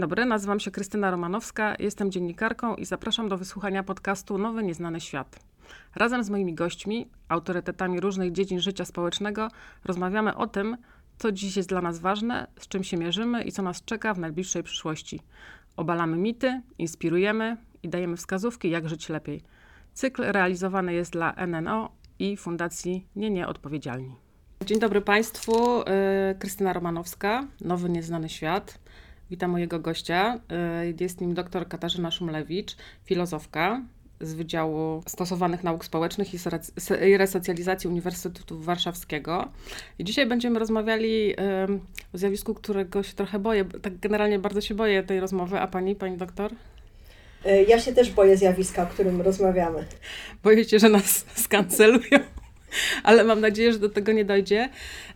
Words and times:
Dobry, 0.00 0.24
nazywam 0.24 0.60
się 0.60 0.70
Krystyna 0.70 1.10
Romanowska, 1.10 1.74
jestem 1.78 2.10
dziennikarką 2.10 2.74
i 2.74 2.84
zapraszam 2.84 3.28
do 3.28 3.38
wysłuchania 3.38 3.82
podcastu 3.82 4.38
Nowy 4.38 4.62
Nieznany 4.62 5.00
Świat. 5.00 5.40
Razem 5.94 6.24
z 6.24 6.30
moimi 6.30 6.54
gośćmi, 6.54 7.08
autorytetami 7.28 8.00
różnych 8.00 8.32
dziedzin 8.32 8.60
życia 8.60 8.84
społecznego, 8.84 9.48
rozmawiamy 9.84 10.36
o 10.36 10.46
tym, 10.46 10.76
co 11.18 11.32
dziś 11.32 11.56
jest 11.56 11.68
dla 11.68 11.80
nas 11.80 11.98
ważne, 11.98 12.46
z 12.60 12.68
czym 12.68 12.84
się 12.84 12.96
mierzymy 12.96 13.44
i 13.44 13.52
co 13.52 13.62
nas 13.62 13.84
czeka 13.84 14.14
w 14.14 14.18
najbliższej 14.18 14.62
przyszłości. 14.62 15.20
Obalamy 15.76 16.16
mity, 16.16 16.62
inspirujemy 16.78 17.56
i 17.82 17.88
dajemy 17.88 18.16
wskazówki, 18.16 18.70
jak 18.70 18.88
żyć 18.88 19.08
lepiej. 19.08 19.42
Cykl 19.92 20.22
realizowany 20.22 20.94
jest 20.94 21.12
dla 21.12 21.34
NNO 21.46 21.92
i 22.18 22.36
Fundacji 22.36 23.06
Nie 23.16 23.30
Nie 23.30 23.48
Odpowiedzialni. 23.48 24.14
Dzień 24.66 24.78
dobry 24.78 25.00
Państwu, 25.00 25.82
y, 25.82 25.84
Krystyna 26.38 26.72
Romanowska, 26.72 27.46
Nowy 27.60 27.90
Nieznany 27.90 28.28
Świat. 28.28 28.78
Witam 29.30 29.50
mojego 29.50 29.80
gościa. 29.80 30.40
Y, 30.82 30.94
jest 31.00 31.20
nim 31.20 31.34
dr 31.34 31.68
Katarzyna 31.68 32.10
Szumlewicz, 32.10 32.76
filozofka 33.04 33.82
z 34.20 34.34
Wydziału 34.34 35.02
Stosowanych 35.06 35.64
Nauk 35.64 35.84
Społecznych 35.84 36.34
i 36.34 37.16
Resocjalizacji 37.16 37.90
Uniwersytetu 37.90 38.60
Warszawskiego. 38.60 39.48
I 39.98 40.04
dzisiaj 40.04 40.26
będziemy 40.26 40.58
rozmawiali 40.58 41.36
o 42.14 42.18
zjawisku, 42.18 42.54
którego 42.54 43.02
się 43.02 43.12
trochę 43.12 43.38
boję. 43.38 43.64
Tak 43.64 43.98
generalnie 43.98 44.38
bardzo 44.38 44.60
się 44.60 44.74
boję 44.74 45.02
tej 45.02 45.20
rozmowy. 45.20 45.60
A 45.60 45.66
pani, 45.66 45.96
pani 45.96 46.16
doktor? 46.16 46.52
Y, 47.46 47.64
ja 47.68 47.80
się 47.80 47.92
też 47.92 48.10
boję 48.10 48.36
zjawiska, 48.36 48.82
o 48.82 48.86
którym 48.86 49.20
rozmawiamy. 49.20 49.84
Boję 50.42 50.64
się, 50.64 50.78
że 50.78 50.88
nas 50.88 51.24
skancelują 51.34 52.18
ale 53.02 53.24
mam 53.24 53.40
nadzieję, 53.40 53.72
że 53.72 53.78
do 53.78 53.88
tego 53.88 54.12
nie 54.12 54.24
dojdzie. 54.24 54.68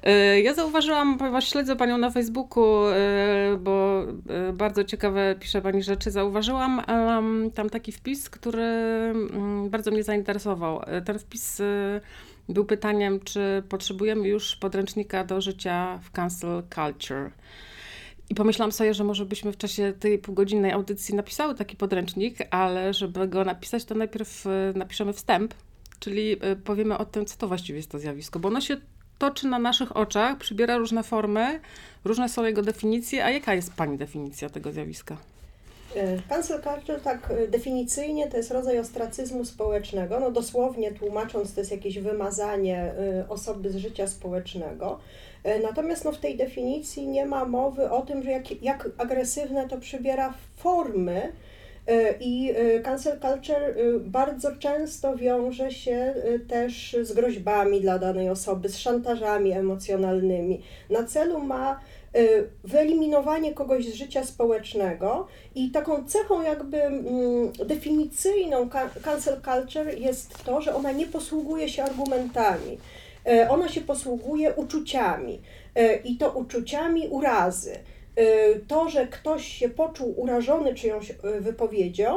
E, 0.03 0.41
ja 0.41 0.55
zauważyłam, 0.55 1.19
ponieważ 1.19 1.49
śledzę 1.49 1.77
Panią 1.77 1.99
na 1.99 2.11
Facebooku, 2.11 2.87
e, 2.87 3.59
bo 3.61 4.05
e, 4.29 4.53
bardzo 4.53 4.85
ciekawe 4.85 5.35
pisze 5.41 5.63
Pani 5.63 5.83
rzeczy, 5.83 6.11
zauważyłam 6.11 6.83
tam 7.55 7.71
taki 7.71 7.93
wpis, 7.93 8.31
który 8.31 8.63
mm, 8.63 9.71
bardzo 9.71 9.91
mnie 9.91 10.03
zainteresował. 10.03 10.81
Ten 11.05 11.19
wpis 11.19 11.63
był 12.49 12.65
pytaniem, 12.65 13.21
czy 13.21 13.63
potrzebujemy 13.69 14.29
już 14.29 14.57
podręcznika 14.57 15.25
do 15.25 15.41
życia 15.41 15.99
w 16.03 16.11
cancel 16.11 16.63
culture. 16.75 17.31
I 18.31 18.35
pomyślałam 18.35 18.73
sobie, 18.73 18.95
że 18.95 19.05
może 19.05 19.27
byśmy 19.27 19.53
w 19.53 19.57
czasie 19.57 19.93
tej 20.01 20.19
półgodzinnej 20.19 20.73
audycji 20.73 21.15
napisały 21.15 21.55
taki 21.55 21.77
podręcznik, 21.77 22.39
ale 22.51 22.95
żeby 22.95 23.29
go 23.29 23.45
napisać, 23.45 23.85
to 23.85 23.95
najpierw 23.95 24.45
napiszemy 24.75 25.13
wstęp 25.13 25.55
czyli 26.05 26.33
y, 26.33 26.57
powiemy 26.57 26.99
o 26.99 27.05
tym, 27.05 27.27
co 27.27 27.37
to 27.37 27.49
właściwie 27.49 27.77
jest 27.77 27.91
to 27.91 27.99
zjawisko, 27.99 28.39
bo 28.39 28.49
ono 28.49 28.61
się 28.61 28.77
toczy 29.19 29.47
na 29.47 29.59
naszych 29.59 29.97
oczach, 29.97 30.39
przybiera 30.39 30.77
różne 30.77 31.03
formy, 31.03 31.61
różne 32.05 32.29
są 32.29 32.45
jego 32.45 32.63
definicje, 32.63 33.25
a 33.25 33.31
jaka 33.31 33.55
jest 33.55 33.75
Pani 33.75 33.99
definicja 33.99 34.51
tego 34.51 34.73
zjawiska? 34.73 35.17
Y, 35.97 36.23
cancel 36.29 36.63
culture 36.63 37.01
tak 37.01 37.31
y, 37.31 37.49
definicyjnie 37.49 38.29
to 38.29 38.37
jest 38.37 38.51
rodzaj 38.51 38.79
ostracyzmu 38.79 39.45
społecznego, 39.45 40.21
no 40.21 40.31
dosłownie 40.31 40.93
tłumacząc 40.93 41.55
to 41.55 41.61
jest 41.61 41.71
jakieś 41.71 41.99
wymazanie 41.99 42.95
osoby 43.29 43.71
z 43.71 43.77
życia 43.77 44.07
społecznego. 44.07 45.01
Natomiast 45.63 46.05
no, 46.05 46.13
w 46.13 46.19
tej 46.19 46.37
definicji 46.37 47.09
nie 47.09 47.27
ma 47.27 47.45
mowy 47.45 47.91
o 47.91 48.03
tym, 48.03 48.23
że 48.23 48.31
jak, 48.31 48.63
jak 48.63 48.89
agresywne 48.99 49.69
to 49.69 49.79
przybiera 49.79 50.35
formy, 50.57 51.33
E, 51.33 51.33
I 52.21 52.53
e, 52.57 52.81
cancel 52.81 53.21
culture 53.21 53.63
e, 53.63 53.75
bardzo 54.01 54.57
często 54.57 55.17
wiąże 55.17 55.71
się 55.71 56.15
też 56.49 56.97
z 57.03 57.13
groźbami 57.13 57.81
dla 57.81 57.99
danej 57.99 58.29
osoby, 58.29 58.69
z 58.69 58.79
szantażami 58.79 59.53
emocjonalnymi. 59.53 60.63
Na 60.91 61.05
celu 61.05 61.41
ma 61.41 61.81
wyeliminowanie 62.65 63.55
kogoś 63.55 63.87
z 63.87 63.95
życia 63.95 64.25
społecznego 64.25 65.27
i 65.55 65.71
taką 65.71 66.05
cechą 66.05 66.43
jakby 66.43 66.83
mm, 66.83 67.53
definicyjną 67.67 68.69
cancel 69.03 69.41
culture 69.43 69.99
jest 69.99 70.45
to, 70.45 70.61
że 70.61 70.75
ona 70.75 70.93
nie 70.93 71.07
posługuje 71.07 71.69
się 71.69 71.83
argumentami. 71.83 72.79
Ona 73.51 73.69
się 73.69 73.81
posługuje 73.81 74.55
uczuciami 74.55 75.41
i 76.05 76.17
to 76.17 76.31
uczuciami 76.31 77.09
urazy. 77.09 77.79
Y, 78.19 78.61
to, 78.69 78.89
że 78.89 79.07
ktoś 79.07 79.47
się 79.47 79.69
poczuł 79.69 80.15
urażony 80.21 80.75
czyjąś 80.75 81.11
y, 81.11 81.15
wypowiedzią 81.41 82.17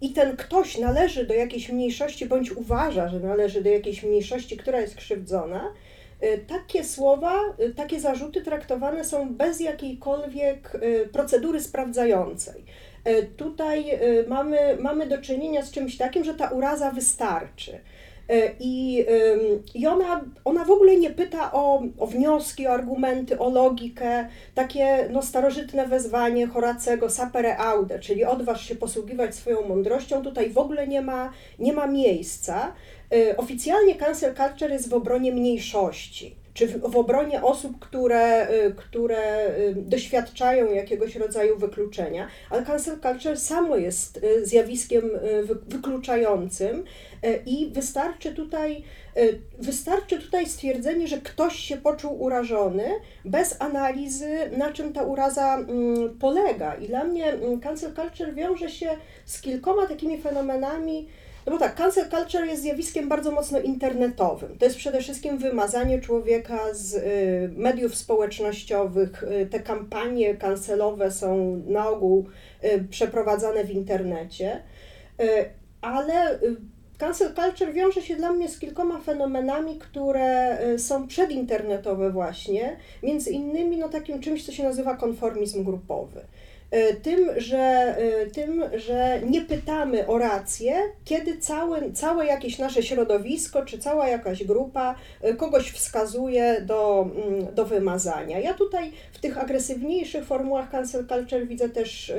i 0.00 0.12
ten 0.12 0.36
ktoś 0.36 0.78
należy 0.78 1.26
do 1.26 1.34
jakiejś 1.34 1.68
mniejszości, 1.68 2.26
bądź 2.26 2.52
uważa, 2.52 3.08
że 3.08 3.20
należy 3.20 3.62
do 3.62 3.70
jakiejś 3.70 4.02
mniejszości, 4.02 4.56
która 4.56 4.80
jest 4.80 4.94
krzywdzona, 4.94 5.72
y, 6.22 6.44
takie 6.48 6.84
słowa, 6.84 7.40
takie 7.76 8.00
zarzuty 8.00 8.42
traktowane 8.42 9.04
są 9.04 9.34
bez 9.34 9.60
jakiejkolwiek 9.60 10.72
procedury 11.12 11.60
sprawdzającej. 11.60 12.64
Tutaj 13.36 13.98
mamy, 14.28 14.76
mamy 14.80 15.06
do 15.06 15.18
czynienia 15.18 15.62
z 15.62 15.70
czymś 15.70 15.96
takim, 15.96 16.24
że 16.24 16.34
ta 16.34 16.48
uraza 16.48 16.90
wystarczy. 16.90 17.80
E, 18.28 18.50
I, 18.60 19.04
i 19.74 19.86
ona, 19.86 20.24
ona 20.44 20.64
w 20.64 20.70
ogóle 20.70 20.96
nie 20.96 21.10
pyta 21.10 21.52
o, 21.52 21.82
o 21.98 22.06
wnioski, 22.06 22.66
o 22.66 22.72
argumenty, 22.72 23.38
o 23.38 23.50
logikę, 23.50 24.28
takie 24.54 25.08
no, 25.10 25.22
starożytne 25.22 25.86
wezwanie 25.86 26.46
Horacego 26.46 27.10
sapere 27.10 27.56
aude, 27.58 27.98
czyli 27.98 28.24
odważ 28.24 28.68
się 28.68 28.74
posługiwać 28.74 29.34
swoją 29.34 29.68
mądrością, 29.68 30.22
tutaj 30.22 30.50
w 30.50 30.58
ogóle 30.58 30.88
nie 30.88 31.02
ma, 31.02 31.32
nie 31.58 31.72
ma 31.72 31.86
miejsca. 31.86 32.72
E, 33.12 33.36
oficjalnie 33.36 33.94
cancel 33.94 34.34
culture 34.34 34.70
jest 34.70 34.88
w 34.88 34.94
obronie 34.94 35.32
mniejszości 35.32 36.43
czy 36.54 36.66
w, 36.66 36.80
w 36.80 36.96
obronie 36.96 37.42
osób, 37.42 37.78
które, 37.78 38.50
y, 38.50 38.74
które 38.76 39.46
y, 39.58 39.74
doświadczają 39.76 40.72
jakiegoś 40.72 41.16
rodzaju 41.16 41.58
wykluczenia, 41.58 42.28
ale 42.50 42.62
cancel 42.62 43.00
culture 43.00 43.36
samo 43.36 43.76
jest 43.76 44.16
y, 44.16 44.46
zjawiskiem 44.46 45.10
wykluczającym 45.66 46.84
i 47.46 47.70
wystarczy 47.72 48.34
tutaj, 48.34 48.82
wystarczy 49.58 50.18
tutaj 50.18 50.46
stwierdzenie, 50.46 51.08
że 51.08 51.18
ktoś 51.18 51.56
się 51.56 51.76
poczuł 51.76 52.22
urażony 52.22 52.84
bez 53.24 53.62
analizy, 53.62 54.50
na 54.56 54.72
czym 54.72 54.92
ta 54.92 55.02
uraza 55.02 55.56
mm, 55.56 56.18
polega. 56.18 56.74
I 56.74 56.86
dla 56.86 57.04
mnie 57.04 57.26
mm, 57.26 57.60
cancel 57.60 57.94
culture 57.94 58.34
wiąże 58.34 58.70
się 58.70 58.96
z 59.24 59.40
kilkoma 59.40 59.86
takimi 59.86 60.20
fenomenami, 60.20 61.08
no 61.46 61.52
bo 61.52 61.58
tak, 61.58 61.74
cancel 61.74 62.10
culture 62.10 62.46
jest 62.46 62.62
zjawiskiem 62.62 63.08
bardzo 63.08 63.30
mocno 63.30 63.60
internetowym. 63.60 64.58
To 64.58 64.64
jest 64.64 64.76
przede 64.76 65.00
wszystkim 65.00 65.38
wymazanie 65.38 66.00
człowieka 66.00 66.74
z 66.74 66.94
y, 66.94 67.50
mediów 67.56 67.94
społecznościowych. 67.94 69.22
Y, 69.22 69.46
te 69.46 69.60
kampanie 69.60 70.34
kancelowe 70.34 71.10
są 71.10 71.62
na 71.66 71.88
ogół 71.88 72.26
y, 72.64 72.84
przeprowadzane 72.90 73.64
w 73.64 73.70
internecie, 73.70 74.62
ale 75.80 76.38
cancel 76.98 77.34
culture 77.34 77.72
wiąże 77.72 78.02
się 78.02 78.16
dla 78.16 78.32
mnie 78.32 78.48
z 78.48 78.58
kilkoma 78.58 79.00
fenomenami, 79.00 79.78
które 79.78 80.58
są 80.78 81.08
przedinternetowe 81.08 82.10
właśnie, 82.10 82.76
między 83.02 83.30
innymi 83.30 83.76
no, 83.76 83.88
takim 83.88 84.20
czymś, 84.20 84.46
co 84.46 84.52
się 84.52 84.62
nazywa 84.62 84.96
konformizm 84.96 85.64
grupowy. 85.64 86.20
E, 86.70 86.94
tym, 86.94 87.30
że, 87.36 87.58
e, 87.58 88.26
tym, 88.26 88.64
że 88.76 89.20
nie 89.30 89.40
pytamy 89.40 90.06
o 90.06 90.18
rację, 90.18 90.74
kiedy 91.04 91.38
całe, 91.38 91.92
całe 91.92 92.26
jakieś 92.26 92.58
nasze 92.58 92.82
środowisko, 92.82 93.64
czy 93.64 93.78
cała 93.78 94.08
jakaś 94.08 94.44
grupa 94.44 94.94
e, 95.22 95.34
kogoś 95.34 95.70
wskazuje 95.70 96.60
do, 96.60 97.10
mm, 97.16 97.54
do 97.54 97.64
wymazania. 97.64 98.38
Ja 98.38 98.54
tutaj 98.54 98.92
w 99.12 99.18
tych 99.18 99.38
agresywniejszych 99.38 100.24
formułach 100.24 100.70
cancel 100.70 101.06
culture 101.06 101.46
widzę 101.46 101.68
też 101.68 102.12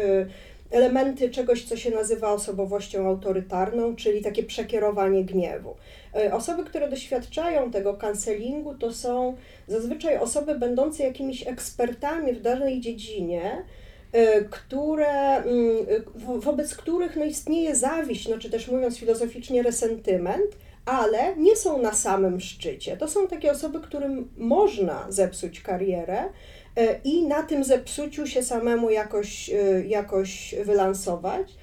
elementy 0.71 1.29
czegoś, 1.29 1.63
co 1.63 1.77
się 1.77 1.91
nazywa 1.91 2.31
osobowością 2.31 3.07
autorytarną, 3.07 3.95
czyli 3.95 4.21
takie 4.21 4.43
przekierowanie 4.43 5.23
gniewu. 5.23 5.75
Osoby, 6.31 6.63
które 6.63 6.89
doświadczają 6.89 7.71
tego 7.71 7.93
cancelingu, 7.93 8.75
to 8.75 8.93
są 8.93 9.35
zazwyczaj 9.67 10.17
osoby 10.17 10.59
będące 10.59 11.03
jakimiś 11.03 11.47
ekspertami 11.47 12.33
w 12.33 12.41
danej 12.41 12.81
dziedzinie, 12.81 13.63
które, 14.49 15.43
mm, 15.43 15.85
wobec 16.39 16.75
których 16.75 17.15
no, 17.15 17.25
istnieje 17.25 17.75
zawiść, 17.75 18.27
no, 18.27 18.37
czy 18.37 18.49
też 18.49 18.67
mówiąc 18.67 18.97
filozoficznie 18.97 19.63
resentyment, 19.63 20.57
ale 20.85 21.35
nie 21.37 21.55
są 21.55 21.81
na 21.81 21.93
samym 21.93 22.39
szczycie. 22.39 22.97
To 22.97 23.07
są 23.07 23.27
takie 23.27 23.51
osoby, 23.51 23.79
którym 23.79 24.29
można 24.37 25.05
zepsuć 25.09 25.61
karierę 25.61 26.23
e, 26.75 26.99
i 27.03 27.27
na 27.27 27.43
tym 27.43 27.63
zepsuciu 27.63 28.27
się 28.27 28.43
samemu 28.43 28.89
jakoś, 28.89 29.51
jakoś 29.87 30.55
wylansować. 30.65 31.53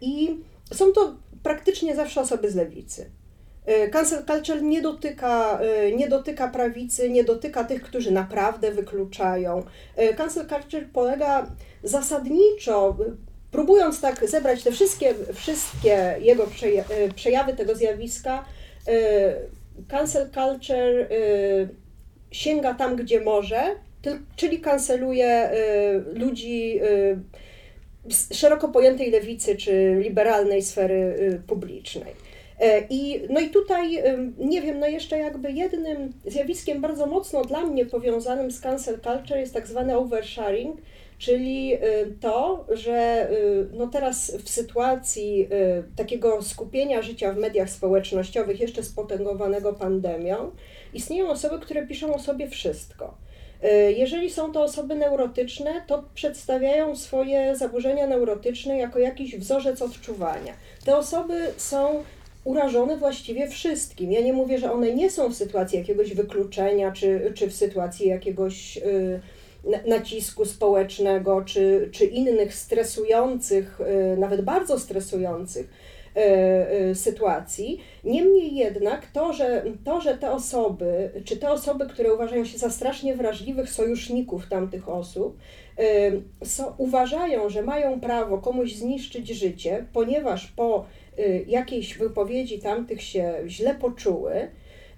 I 0.00 0.40
są 0.72 0.92
to 0.92 1.16
praktycznie 1.42 1.96
zawsze 1.96 2.20
osoby 2.20 2.50
z 2.50 2.54
lewicy. 2.54 3.10
Cancel 3.92 4.24
culture 4.24 4.62
nie 4.62 4.82
dotyka, 4.82 5.60
nie 5.96 6.08
dotyka 6.08 6.48
prawicy, 6.48 7.10
nie 7.10 7.24
dotyka 7.24 7.64
tych, 7.64 7.82
którzy 7.82 8.10
naprawdę 8.10 8.70
wykluczają. 8.72 9.62
Cancel 10.16 10.46
culture 10.46 10.86
polega 10.92 11.46
zasadniczo, 11.82 12.96
próbując 13.50 14.00
tak 14.00 14.28
zebrać 14.28 14.62
te 14.62 14.72
wszystkie, 14.72 15.14
wszystkie 15.34 16.16
jego 16.20 16.46
przejawy 17.14 17.52
tego 17.52 17.74
zjawiska, 17.74 18.44
cancel 19.88 20.30
culture 20.30 21.08
sięga 22.30 22.74
tam, 22.74 22.96
gdzie 22.96 23.20
może, 23.20 23.62
czyli 24.36 24.60
kanceluje 24.60 25.50
ludzi 26.12 26.80
szeroko 28.32 28.68
pojętej 28.68 29.10
lewicy 29.10 29.56
czy 29.56 30.00
liberalnej 30.02 30.62
sfery 30.62 31.40
publicznej. 31.46 32.25
I, 32.90 33.22
no 33.30 33.40
i 33.40 33.50
tutaj, 33.50 34.02
nie 34.38 34.62
wiem, 34.62 34.78
no 34.78 34.86
jeszcze 34.86 35.18
jakby 35.18 35.52
jednym 35.52 36.12
zjawiskiem 36.26 36.80
bardzo 36.80 37.06
mocno 37.06 37.44
dla 37.44 37.60
mnie 37.60 37.86
powiązanym 37.86 38.50
z 38.50 38.60
cancel 38.60 39.00
culture 39.00 39.38
jest 39.38 39.54
tak 39.54 39.66
zwany 39.66 39.96
oversharing, 39.96 40.80
czyli 41.18 41.74
y, 41.74 41.78
to, 42.20 42.66
że 42.70 43.28
y, 43.30 43.66
no 43.72 43.86
teraz 43.86 44.36
w 44.36 44.48
sytuacji 44.48 45.48
takiego 45.96 46.42
skupienia 46.42 47.02
życia 47.02 47.32
w 47.32 47.36
mediach 47.36 47.70
społecznościowych, 47.70 48.60
jeszcze 48.60 48.82
spotęgowanego 48.82 49.72
pandemią, 49.72 50.50
istnieją 50.94 51.28
osoby, 51.28 51.58
które 51.58 51.86
piszą 51.86 52.14
o 52.14 52.18
sobie 52.18 52.48
wszystko. 52.48 53.14
Jeżeli 53.96 54.30
są 54.30 54.52
to 54.52 54.62
osoby 54.62 54.94
neurotyczne, 54.94 55.82
to 55.86 56.04
przedstawiają 56.14 56.96
swoje 56.96 57.56
zaburzenia 57.56 58.06
neurotyczne 58.06 58.78
jako 58.78 58.98
jakiś 58.98 59.36
wzorzec 59.36 59.82
odczuwania. 59.82 60.52
Te 60.84 60.96
osoby 60.96 61.52
są 61.56 62.04
urażone 62.46 62.96
właściwie 62.96 63.48
wszystkim. 63.48 64.12
Ja 64.12 64.20
nie 64.20 64.32
mówię, 64.32 64.58
że 64.58 64.72
one 64.72 64.94
nie 64.94 65.10
są 65.10 65.28
w 65.28 65.34
sytuacji 65.34 65.78
jakiegoś 65.78 66.14
wykluczenia, 66.14 66.92
czy, 66.92 67.32
czy 67.34 67.46
w 67.46 67.54
sytuacji 67.54 68.08
jakiegoś 68.08 68.78
nacisku 69.86 70.44
społecznego, 70.44 71.42
czy, 71.42 71.88
czy 71.92 72.04
innych 72.04 72.54
stresujących, 72.54 73.80
y, 74.14 74.16
nawet 74.16 74.40
bardzo 74.40 74.78
stresujących 74.78 75.66
y, 76.16 76.90
y, 76.90 76.94
sytuacji. 76.94 77.80
Niemniej 78.04 78.54
jednak 78.54 79.06
to 79.06 79.32
że, 79.32 79.64
to, 79.84 80.00
że 80.00 80.18
te 80.18 80.32
osoby, 80.32 81.10
czy 81.24 81.36
te 81.36 81.50
osoby, 81.50 81.86
które 81.86 82.14
uważają 82.14 82.44
się 82.44 82.58
za 82.58 82.70
strasznie 82.70 83.16
wrażliwych 83.16 83.70
sojuszników 83.70 84.48
tamtych 84.48 84.88
osób, 84.88 85.36
so, 86.44 86.74
uważają, 86.78 87.48
że 87.48 87.62
mają 87.62 88.00
prawo 88.00 88.38
komuś 88.38 88.74
zniszczyć 88.74 89.28
życie, 89.28 89.86
ponieważ 89.92 90.46
po 90.46 90.84
jakiejś 91.46 91.98
wypowiedzi 91.98 92.58
tamtych 92.58 93.02
się 93.02 93.34
źle 93.46 93.74
poczuły, 93.74 94.48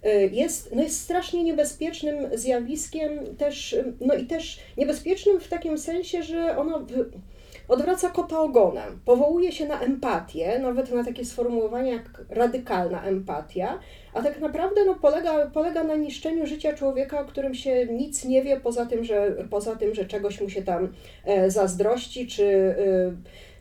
Y, 0.07 0.31
jest, 0.33 0.75
no 0.75 0.83
jest 0.83 1.01
strasznie 1.01 1.45
niebezpiecznym 1.45 2.17
zjawiskiem 2.35 3.37
też, 3.37 3.77
no 4.01 4.15
i 4.15 4.27
też 4.27 4.61
niebezpiecznym 4.77 5.41
w 5.41 5.49
takim 5.49 5.79
sensie, 5.79 6.23
że 6.23 6.59
ono 6.59 6.87
odwraca 7.69 8.11
kota 8.11 8.41
ogonem, 8.41 9.01
powołuje 9.05 9.53
się 9.53 9.67
na 9.67 9.81
empatię, 9.81 10.59
nawet 10.59 10.93
na 10.93 11.05
takie 11.05 11.25
sformułowania 11.25 11.93
jak 11.93 12.23
radykalna 12.29 13.05
empatia, 13.05 13.79
a 14.15 14.23
tak 14.23 14.41
naprawdę 14.41 14.85
no, 14.85 14.95
polega, 14.95 15.47
polega 15.47 15.85
na 15.85 15.97
niszczeniu 15.97 16.47
życia 16.47 16.73
człowieka, 16.73 17.21
o 17.21 17.25
którym 17.25 17.55
się 17.55 17.87
nic 17.87 18.25
nie 18.25 18.43
wie, 18.43 18.61
poza 18.61 18.87
tym, 18.87 19.05
że, 19.05 19.37
poza 19.51 19.77
tym, 19.77 19.95
że 19.95 20.05
czegoś 20.05 20.41
mu 20.41 20.49
się 20.51 20.63
tam 20.63 20.93
e, 21.25 21.51
zazdrości, 21.51 22.27
czy, 22.27 22.75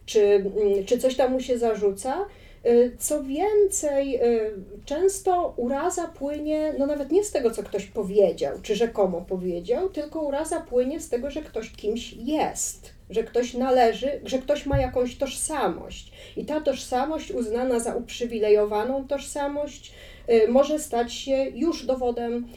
czy, 0.06 0.22
mm, 0.36 0.86
czy 0.86 0.98
coś 0.98 1.16
tam 1.16 1.32
mu 1.32 1.40
się 1.40 1.58
zarzuca. 1.58 2.26
Y, 2.66 2.96
co 3.00 3.24
więcej, 3.24 4.16
y, 4.24 4.52
często 4.86 5.54
uraza 5.58 6.08
płynie, 6.08 6.74
no 6.78 6.86
nawet 6.86 7.12
nie 7.12 7.24
z 7.24 7.32
tego, 7.32 7.52
co 7.52 7.64
ktoś 7.64 7.86
powiedział, 7.86 8.54
czy 8.62 8.76
rzekomo 8.76 9.22
powiedział, 9.22 9.90
tylko 9.90 10.22
uraza 10.22 10.60
płynie 10.60 11.00
z 11.00 11.10
tego, 11.10 11.32
że 11.32 11.42
ktoś 11.42 11.72
kimś 11.72 12.14
jest, 12.14 12.90
że 13.10 13.24
ktoś 13.24 13.54
należy, 13.54 14.22
że 14.24 14.40
ktoś 14.40 14.66
ma 14.66 14.80
jakąś 14.80 15.18
tożsamość. 15.18 16.12
I 16.38 16.46
ta 16.46 16.62
tożsamość 16.62 17.32
uznana 17.32 17.80
za 17.80 17.96
uprzywilejowaną 17.96 19.08
tożsamość 19.08 19.94
y, 20.30 20.48
może 20.48 20.80
stać 20.80 21.14
się 21.14 21.46
już 21.54 21.86
dowodem 21.86 22.48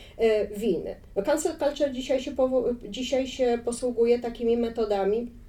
winy. 0.56 0.96
No, 1.16 1.22
cancel 1.22 1.52
culture 1.58 1.92
dzisiaj 1.92 2.20
się, 2.20 2.32
dzisiaj 2.88 3.26
się 3.26 3.58
posługuje 3.64 4.18
takimi 4.18 4.56
metodami, 4.56 5.39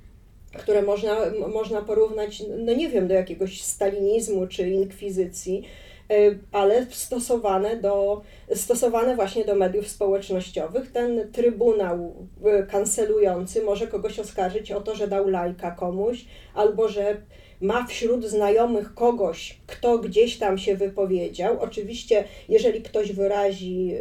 które 0.57 0.81
można, 0.81 1.17
można 1.53 1.81
porównać, 1.81 2.43
no 2.57 2.73
nie 2.73 2.89
wiem, 2.89 3.07
do 3.07 3.13
jakiegoś 3.13 3.61
stalinizmu 3.61 4.47
czy 4.47 4.69
inkwizycji, 4.69 5.63
e, 6.09 6.13
ale 6.51 6.85
stosowane, 6.89 7.77
do, 7.77 8.21
stosowane 8.55 9.15
właśnie 9.15 9.45
do 9.45 9.55
mediów 9.55 9.87
społecznościowych. 9.87 10.91
Ten 10.91 11.31
trybunał 11.31 12.27
e, 12.45 12.63
kancelujący 12.63 13.63
może 13.63 13.87
kogoś 13.87 14.19
oskarżyć 14.19 14.71
o 14.71 14.81
to, 14.81 14.95
że 14.95 15.07
dał 15.07 15.27
lajka 15.27 15.71
komuś, 15.71 16.25
albo 16.53 16.87
że 16.89 17.21
ma 17.61 17.85
wśród 17.85 18.25
znajomych 18.25 18.93
kogoś, 18.93 19.57
kto 19.67 19.97
gdzieś 19.97 20.37
tam 20.37 20.57
się 20.57 20.75
wypowiedział. 20.75 21.59
Oczywiście, 21.59 22.23
jeżeli 22.49 22.81
ktoś 22.81 23.11
wyrazi 23.11 23.95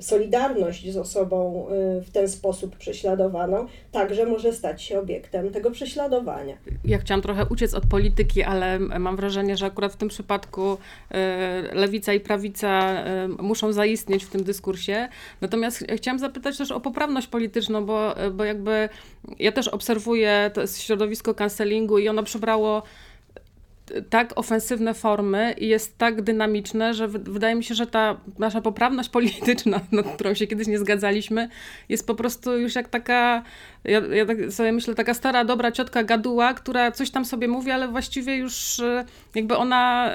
solidarność 0.00 0.92
z 0.92 0.96
osobą 0.96 1.66
y, 1.98 2.00
w 2.00 2.10
ten 2.10 2.28
sposób 2.28 2.76
prześladowaną, 2.76 3.66
także 3.92 4.26
może 4.26 4.52
stać 4.52 4.82
się 4.82 5.00
obiektem 5.00 5.50
tego 5.50 5.70
prześladowania. 5.70 6.58
Ja 6.84 6.98
chciałam 6.98 7.22
trochę 7.22 7.46
uciec 7.50 7.74
od 7.74 7.86
polityki, 7.86 8.42
ale 8.42 8.78
mam 8.78 9.16
wrażenie, 9.16 9.56
że 9.56 9.66
akurat 9.66 9.92
w 9.92 9.96
tym 9.96 10.08
przypadku 10.08 10.72
y, 10.72 10.76
lewica 11.74 12.12
i 12.12 12.20
prawica 12.20 13.02
y, 13.24 13.28
muszą 13.42 13.72
zaistnieć 13.72 14.24
w 14.24 14.30
tym 14.30 14.44
dyskursie. 14.44 15.08
Natomiast 15.40 15.84
chciałam 15.96 16.18
zapytać 16.18 16.58
też 16.58 16.72
o 16.72 16.80
poprawność 16.80 17.26
polityczną, 17.26 17.86
bo, 17.86 18.14
bo 18.32 18.44
jakby 18.44 18.88
ja 19.38 19.52
też 19.52 19.68
obserwuję 19.68 20.50
to 20.54 20.66
środowisko 20.66 21.34
cancelingu 21.34 21.98
i 21.98 22.08
ono 22.08 22.22
przybrało 22.28 22.82
tak 24.10 24.38
ofensywne 24.38 24.94
formy 24.94 25.54
i 25.58 25.68
jest 25.68 25.98
tak 25.98 26.22
dynamiczne, 26.22 26.94
że 26.94 27.08
wydaje 27.08 27.54
mi 27.54 27.64
się, 27.64 27.74
że 27.74 27.86
ta 27.86 28.16
nasza 28.38 28.60
poprawność 28.60 29.08
polityczna, 29.08 29.80
nad 29.92 30.14
którą 30.14 30.34
się 30.34 30.46
kiedyś 30.46 30.66
nie 30.66 30.78
zgadzaliśmy, 30.78 31.48
jest 31.88 32.06
po 32.06 32.14
prostu 32.14 32.58
już 32.58 32.74
jak 32.74 32.88
taka, 32.88 33.42
ja, 33.84 34.00
ja 34.00 34.26
tak 34.26 34.52
sobie 34.52 34.72
myślę, 34.72 34.94
taka 34.94 35.14
stara, 35.14 35.44
dobra 35.44 35.72
ciotka 35.72 36.04
gaduła, 36.04 36.54
która 36.54 36.92
coś 36.92 37.10
tam 37.10 37.24
sobie 37.24 37.48
mówi, 37.48 37.70
ale 37.70 37.88
właściwie 37.88 38.36
już 38.36 38.80
e, 38.80 39.04
jakby 39.34 39.56
ona 39.56 40.12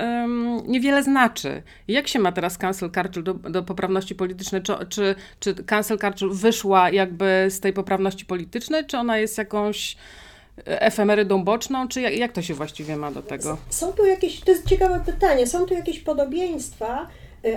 niewiele 0.68 1.04
znaczy. 1.04 1.64
Jak 1.88 2.08
się 2.08 2.20
ma 2.20 2.32
teraz 2.32 2.58
cancel 2.58 2.92
culture 2.92 3.24
do, 3.24 3.34
do 3.34 3.64
poprawności 3.64 4.16
politycznej? 4.16 4.62
Czy, 4.62 4.74
czy, 4.90 5.16
czy 5.40 5.56
cancel 5.56 6.00
culture 6.00 6.32
wyszła 6.32 6.90
jakby 6.90 7.46
z 7.50 7.60
tej 7.60 7.74
poprawności 7.74 8.26
politycznej, 8.26 8.86
czy 8.86 8.98
ona 8.98 9.18
jest 9.18 9.38
jakąś 9.38 9.98
efemerydą 10.66 11.44
boczną, 11.44 11.88
czy 11.88 12.02
jak, 12.02 12.14
jak 12.18 12.32
to 12.32 12.42
się 12.42 12.54
właściwie 12.54 12.98
ma 12.98 13.12
do 13.12 13.22
tego? 13.22 13.58
Są 13.70 13.94
tu 13.94 14.06
jakieś, 14.06 14.40
to 14.40 14.52
jest 14.52 14.70
ciekawe 14.70 15.02
pytanie, 15.06 15.48
są 15.48 15.66
tu 15.66 15.74
jakieś 15.74 16.00
podobieństwa, 16.00 17.08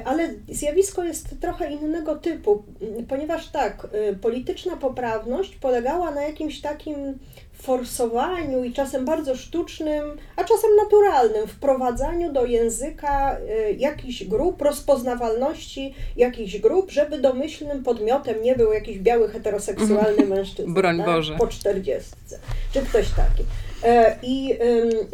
ale 0.04 0.34
zjawisko 0.48 1.04
jest 1.04 1.40
trochę 1.40 1.72
innego 1.72 2.16
typu, 2.16 2.64
ponieważ 3.08 3.48
tak, 3.48 3.88
y, 4.10 4.16
polityczna 4.16 4.76
poprawność 4.76 5.56
polegała 5.56 6.10
na 6.10 6.22
jakimś 6.22 6.60
takim 6.60 7.18
forsowaniu 7.52 8.64
i 8.64 8.72
czasem 8.72 9.04
bardzo 9.04 9.36
sztucznym, 9.36 10.16
a 10.36 10.44
czasem 10.44 10.70
naturalnym 10.76 11.46
wprowadzaniu 11.46 12.32
do 12.32 12.44
języka 12.44 13.38
y, 13.38 13.72
jakichś 13.78 14.24
grup, 14.24 14.62
rozpoznawalności 14.62 15.94
jakichś 16.16 16.58
grup, 16.58 16.90
żeby 16.90 17.18
domyślnym 17.18 17.82
podmiotem 17.82 18.42
nie 18.42 18.56
był 18.56 18.72
jakiś 18.72 18.98
biały 18.98 19.28
heteroseksualny 19.28 20.26
mężczyzna. 20.26 20.74
Broń 20.74 20.96
tak? 20.96 21.06
Boże. 21.06 21.36
Po 21.38 21.46
czterdziestce, 21.46 22.38
czy 22.72 22.82
ktoś 22.82 23.10
taki. 23.10 23.44
E, 23.84 24.16
I, 24.22 24.58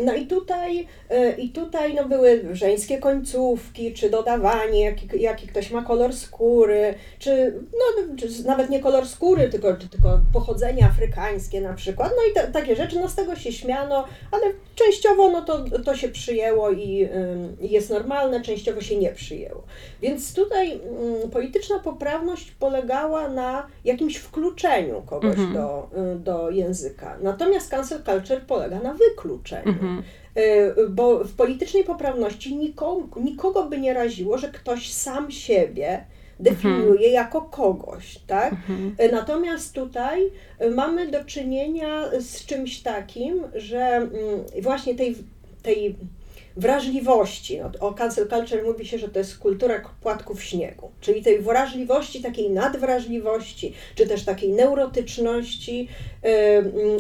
no 0.05 0.15
i 0.15 0.27
tutaj, 0.27 0.87
e, 1.11 1.33
i 1.33 1.51
tutaj 1.51 1.95
no 1.95 2.09
były 2.09 2.43
żeńskie 2.53 2.99
końcówki, 2.99 3.93
czy 3.93 4.11
dodawanie, 4.11 4.85
jaki, 4.85 5.09
jaki 5.21 5.47
ktoś 5.47 5.71
ma 5.71 5.83
kolor 5.83 6.13
skóry, 6.13 6.95
czy, 7.19 7.53
no, 7.73 8.17
czy 8.17 8.47
nawet 8.47 8.71
nie 8.71 8.81
kolor 8.81 9.07
skóry, 9.07 9.49
tylko, 9.49 9.75
tylko 9.75 10.21
pochodzenie 10.33 10.87
afrykańskie 10.87 11.61
na 11.61 11.75
przykład. 11.75 12.13
No 12.17 12.43
i 12.43 12.53
takie 12.53 12.77
rzeczy, 12.77 13.01
no 13.01 13.09
z 13.09 13.15
tego 13.15 13.37
się 13.37 13.53
śmiano, 13.53 14.05
ale 14.31 14.43
częściowo 14.75 15.31
no 15.31 15.43
to, 15.43 15.65
to 15.85 15.97
się 15.97 16.09
przyjęło 16.09 16.71
i, 16.71 17.09
i 17.61 17.71
jest 17.71 17.91
normalne, 17.91 18.41
częściowo 18.41 18.81
się 18.81 18.97
nie 18.97 19.13
przyjęło. 19.13 19.63
Więc 20.03 20.35
tutaj 20.35 20.81
um, 20.81 21.31
polityczna 21.31 21.79
poprawność 21.79 22.51
polegała 22.51 23.29
na 23.29 23.67
jakimś 23.85 24.17
wkluczeniu 24.17 25.03
kogoś 25.07 25.39
mhm. 25.39 25.53
do, 25.55 25.89
y, 26.15 26.19
do 26.19 26.51
języka. 26.51 27.19
Natomiast 27.23 27.71
cancel 27.71 28.03
culture 28.03 28.41
polega 28.53 28.81
na 28.81 28.95
wykluczeniu. 28.95 29.69
Mhm. 29.69 30.03
Y, 30.37 30.89
bo 30.91 31.25
w 31.25 31.33
politycznej 31.33 31.85
poprawności 31.85 32.57
nikogo, 32.57 33.21
nikogo 33.21 33.65
by 33.65 33.79
nie 33.79 33.95
raziło, 33.95 34.39
że 34.39 34.49
ktoś 34.49 34.93
sam 34.93 35.31
siebie 35.31 36.05
definiuje 36.41 37.09
mhm. 37.09 37.13
jako 37.13 37.43
kogoś, 37.43 38.19
tak? 38.27 38.53
Mhm. 38.53 38.95
Y, 39.01 39.13
natomiast 39.13 39.75
tutaj 39.75 40.31
mamy 40.75 41.09
do 41.09 41.25
czynienia 41.25 42.11
z 42.21 42.47
czymś 42.47 42.81
takim, 42.81 43.43
że 43.55 43.81
mm, 43.81 44.11
właśnie 44.63 44.95
tej, 44.95 45.17
tej 45.63 45.97
wrażliwości. 46.57 47.61
O 47.81 47.95
cancel 47.95 48.29
culture 48.29 48.65
mówi 48.65 48.87
się, 48.87 48.99
że 48.99 49.09
to 49.09 49.19
jest 49.19 49.39
kultura 49.39 49.83
płatków 50.01 50.43
śniegu, 50.43 50.91
czyli 51.01 51.23
tej 51.23 51.39
wrażliwości, 51.39 52.23
takiej 52.23 52.51
nadwrażliwości, 52.51 53.75
czy 53.95 54.07
też 54.07 54.25
takiej 54.25 54.53
neurotyczności. 54.53 55.89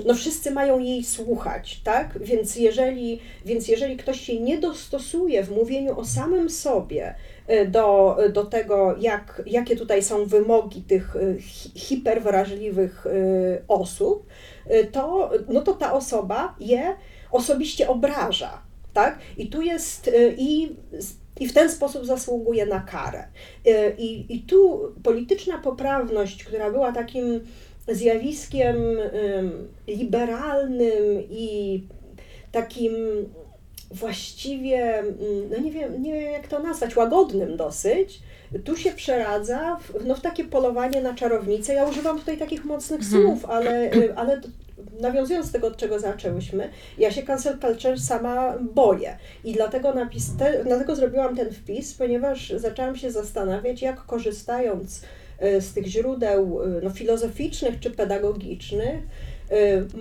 No 0.06 0.14
wszyscy 0.14 0.50
mają 0.50 0.78
jej 0.78 1.04
słuchać, 1.04 1.80
tak? 1.84 2.18
Więc 2.20 2.56
jeżeli, 2.56 3.20
więc 3.44 3.68
jeżeli 3.68 3.96
ktoś 3.96 4.20
się 4.20 4.40
nie 4.40 4.58
dostosuje 4.58 5.44
w 5.44 5.50
mówieniu 5.50 5.98
o 5.98 6.04
samym 6.04 6.50
sobie, 6.50 7.14
y, 7.50 7.68
do, 7.68 8.18
do 8.32 8.44
tego, 8.44 8.96
jak, 9.00 9.42
jakie 9.46 9.76
tutaj 9.76 10.02
są 10.02 10.24
wymogi 10.26 10.82
tych 10.82 11.16
y, 11.16 11.38
hiperwrażliwych 11.74 13.06
y, 13.06 13.62
osób, 13.68 14.26
to, 14.92 15.30
no 15.48 15.60
to 15.60 15.72
ta 15.72 15.92
osoba 15.92 16.54
je 16.60 16.96
osobiście 17.30 17.88
obraża 17.88 18.62
tak? 18.92 19.18
I 19.38 19.46
tu 19.46 19.62
jest, 19.62 20.08
y, 20.08 20.34
i, 20.38 20.76
i 21.40 21.48
w 21.48 21.52
ten 21.52 21.70
sposób 21.70 22.06
zasługuje 22.06 22.66
na 22.66 22.80
karę. 22.80 23.24
Y, 23.66 23.94
I, 23.98 24.36
I 24.36 24.40
tu 24.40 24.92
polityczna 25.02 25.58
poprawność, 25.58 26.44
która 26.44 26.70
była 26.70 26.92
takim 26.92 27.40
zjawiskiem 27.88 28.76
liberalnym 29.86 31.22
i 31.30 31.82
takim 32.52 32.92
właściwie, 33.92 34.98
mm, 34.98 35.16
no 35.50 35.58
nie 35.58 35.70
wiem, 35.70 36.02
nie 36.02 36.12
wiem 36.12 36.32
jak 36.32 36.48
to 36.48 36.58
nazwać, 36.58 36.96
łagodnym 36.96 37.56
dosyć, 37.56 38.22
tu 38.64 38.76
się 38.76 38.92
przeradza 38.92 39.76
w, 39.76 40.06
no, 40.06 40.14
w 40.14 40.20
takie 40.20 40.44
polowanie 40.44 41.02
na 41.02 41.14
czarownicę. 41.14 41.74
Ja 41.74 41.84
używam 41.84 42.18
tutaj 42.18 42.38
takich 42.38 42.64
mocnych 42.64 43.00
mhm. 43.00 43.22
słów, 43.22 43.44
ale, 43.44 43.94
y, 43.94 44.14
ale 44.16 44.40
nawiązując 45.00 45.46
do 45.46 45.52
tego, 45.52 45.66
od 45.66 45.76
czego 45.76 45.98
zaczęłyśmy, 45.98 46.68
ja 46.98 47.10
się 47.10 47.22
cancel 47.22 47.58
culture 47.58 48.00
sama 48.00 48.58
boję. 48.74 49.18
I 49.44 49.52
dlatego, 49.52 49.94
napis, 49.94 50.36
te, 50.38 50.64
dlatego 50.64 50.96
zrobiłam 50.96 51.36
ten 51.36 51.52
wpis, 51.52 51.94
ponieważ 51.94 52.52
zaczęłam 52.56 52.96
się 52.96 53.10
zastanawiać, 53.10 53.82
jak 53.82 54.06
korzystając 54.06 55.02
e, 55.38 55.60
z 55.60 55.72
tych 55.72 55.86
źródeł 55.86 56.62
e, 56.62 56.80
no, 56.82 56.90
filozoficznych 56.90 57.80
czy 57.80 57.90
pedagogicznych, 57.90 58.98
Y, 58.98 59.31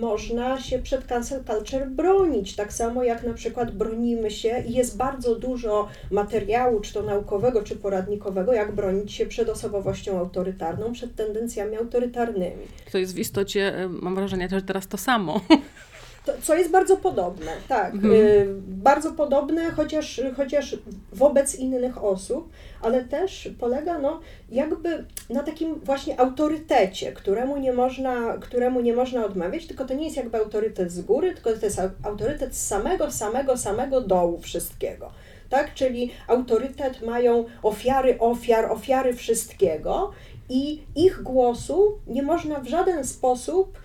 można 0.00 0.60
się 0.60 0.78
przed 0.78 1.06
cancel 1.06 1.44
culture 1.44 1.90
bronić, 1.90 2.56
tak 2.56 2.72
samo 2.72 3.04
jak 3.04 3.24
na 3.24 3.34
przykład 3.34 3.70
bronimy 3.70 4.30
się 4.30 4.62
i 4.66 4.72
jest 4.72 4.96
bardzo 4.96 5.36
dużo 5.36 5.88
materiału, 6.10 6.80
czy 6.80 6.94
to 6.94 7.02
naukowego, 7.02 7.62
czy 7.62 7.76
poradnikowego, 7.76 8.52
jak 8.52 8.74
bronić 8.74 9.12
się 9.12 9.26
przed 9.26 9.48
osobowością 9.48 10.18
autorytarną, 10.18 10.92
przed 10.92 11.14
tendencjami 11.14 11.76
autorytarnymi. 11.76 12.66
To 12.92 12.98
jest 12.98 13.14
w 13.14 13.18
istocie, 13.18 13.82
y, 13.84 13.88
mam 13.88 14.14
wrażenie, 14.14 14.48
też 14.48 14.62
teraz 14.66 14.88
to 14.88 14.96
samo. 14.96 15.40
To, 16.24 16.32
co 16.42 16.54
jest 16.54 16.70
bardzo 16.70 16.96
podobne, 16.96 17.52
tak. 17.68 17.94
Mhm. 17.94 18.12
Y, 18.14 18.46
bardzo 18.66 19.12
podobne, 19.12 19.70
chociaż, 19.70 20.20
chociaż 20.36 20.76
wobec 21.12 21.54
innych 21.54 22.04
osób, 22.04 22.50
ale 22.82 23.04
też 23.04 23.50
polega 23.60 23.98
no, 23.98 24.20
jakby 24.50 25.04
na 25.30 25.42
takim 25.42 25.80
właśnie 25.80 26.20
autorytecie, 26.20 27.12
któremu 27.12 27.56
nie, 27.56 27.72
można, 27.72 28.38
któremu 28.40 28.80
nie 28.80 28.92
można 28.92 29.24
odmawiać, 29.24 29.66
tylko 29.66 29.84
to 29.84 29.94
nie 29.94 30.04
jest 30.04 30.16
jakby 30.16 30.38
autorytet 30.38 30.92
z 30.92 31.00
góry, 31.00 31.34
tylko 31.34 31.52
to 31.52 31.66
jest 31.66 31.80
autorytet 32.02 32.56
z 32.56 32.66
samego, 32.66 33.10
samego, 33.10 33.56
samego 33.56 34.00
dołu 34.00 34.38
wszystkiego. 34.38 35.10
Tak? 35.50 35.74
Czyli 35.74 36.10
autorytet 36.28 37.02
mają 37.02 37.44
ofiary 37.62 38.18
ofiar, 38.18 38.72
ofiary 38.72 39.14
wszystkiego 39.14 40.12
i 40.48 40.82
ich 40.96 41.22
głosu 41.22 41.98
nie 42.06 42.22
można 42.22 42.60
w 42.60 42.68
żaden 42.68 43.04
sposób 43.04 43.78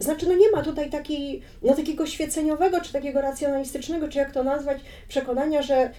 znaczy, 0.00 0.26
no 0.28 0.34
nie 0.34 0.50
ma 0.50 0.62
tutaj 0.62 0.90
takiej, 0.90 1.42
no 1.62 1.74
takiego 1.74 2.06
świeceniowego, 2.06 2.80
czy 2.80 2.92
takiego 2.92 3.20
racjonalistycznego, 3.20 4.08
czy 4.08 4.18
jak 4.18 4.32
to 4.32 4.44
nazwać, 4.44 4.78
przekonania, 5.08 5.62
że 5.62 5.90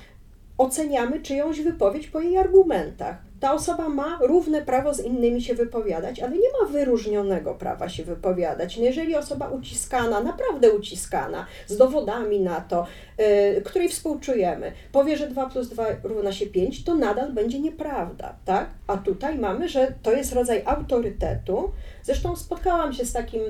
oceniamy 0.58 1.22
czyjąś 1.22 1.62
wypowiedź 1.62 2.08
po 2.08 2.22
jej 2.22 2.38
argumentach. 2.38 3.18
Ta 3.40 3.54
osoba 3.54 3.90
ma 3.90 4.20
równe 4.22 4.62
prawo 4.62 4.94
z 4.94 5.00
innymi 5.00 5.42
się 5.42 5.56
wypowiadać, 5.56 6.20
ale 6.20 6.32
nie 6.32 6.48
ma 6.62 6.68
wyróżnionego 6.72 7.54
prawa 7.54 7.90
się 7.90 8.04
wypowiadać. 8.04 8.78
No 8.78 8.84
jeżeli 8.84 9.16
osoba 9.16 9.48
uciskana, 9.50 10.22
naprawdę 10.22 10.72
uciskana, 10.72 11.46
z 11.68 11.78
dowodami 11.78 12.40
na 12.40 12.62
to, 12.62 12.88
yy, 13.18 13.62
której 13.62 13.90
współczujemy, 13.90 14.72
powie, 14.92 15.18
że 15.18 15.28
2 15.28 15.50
plus 15.50 15.70
2 15.70 15.86
równa 16.04 16.32
się 16.32 16.46
5, 16.46 16.84
to 16.84 16.96
nadal 16.96 17.34
będzie 17.34 17.60
nieprawda, 17.60 18.36
tak? 18.46 18.70
A 18.88 18.98
tutaj 18.98 19.38
mamy, 19.38 19.70
że 19.70 19.94
to 20.04 20.12
jest 20.12 20.34
rodzaj 20.34 20.64
autorytetu, 20.66 21.72
Zresztą 22.06 22.36
spotkałam 22.36 22.94
się 22.94 23.06
z 23.06 23.14
takim, 23.14 23.42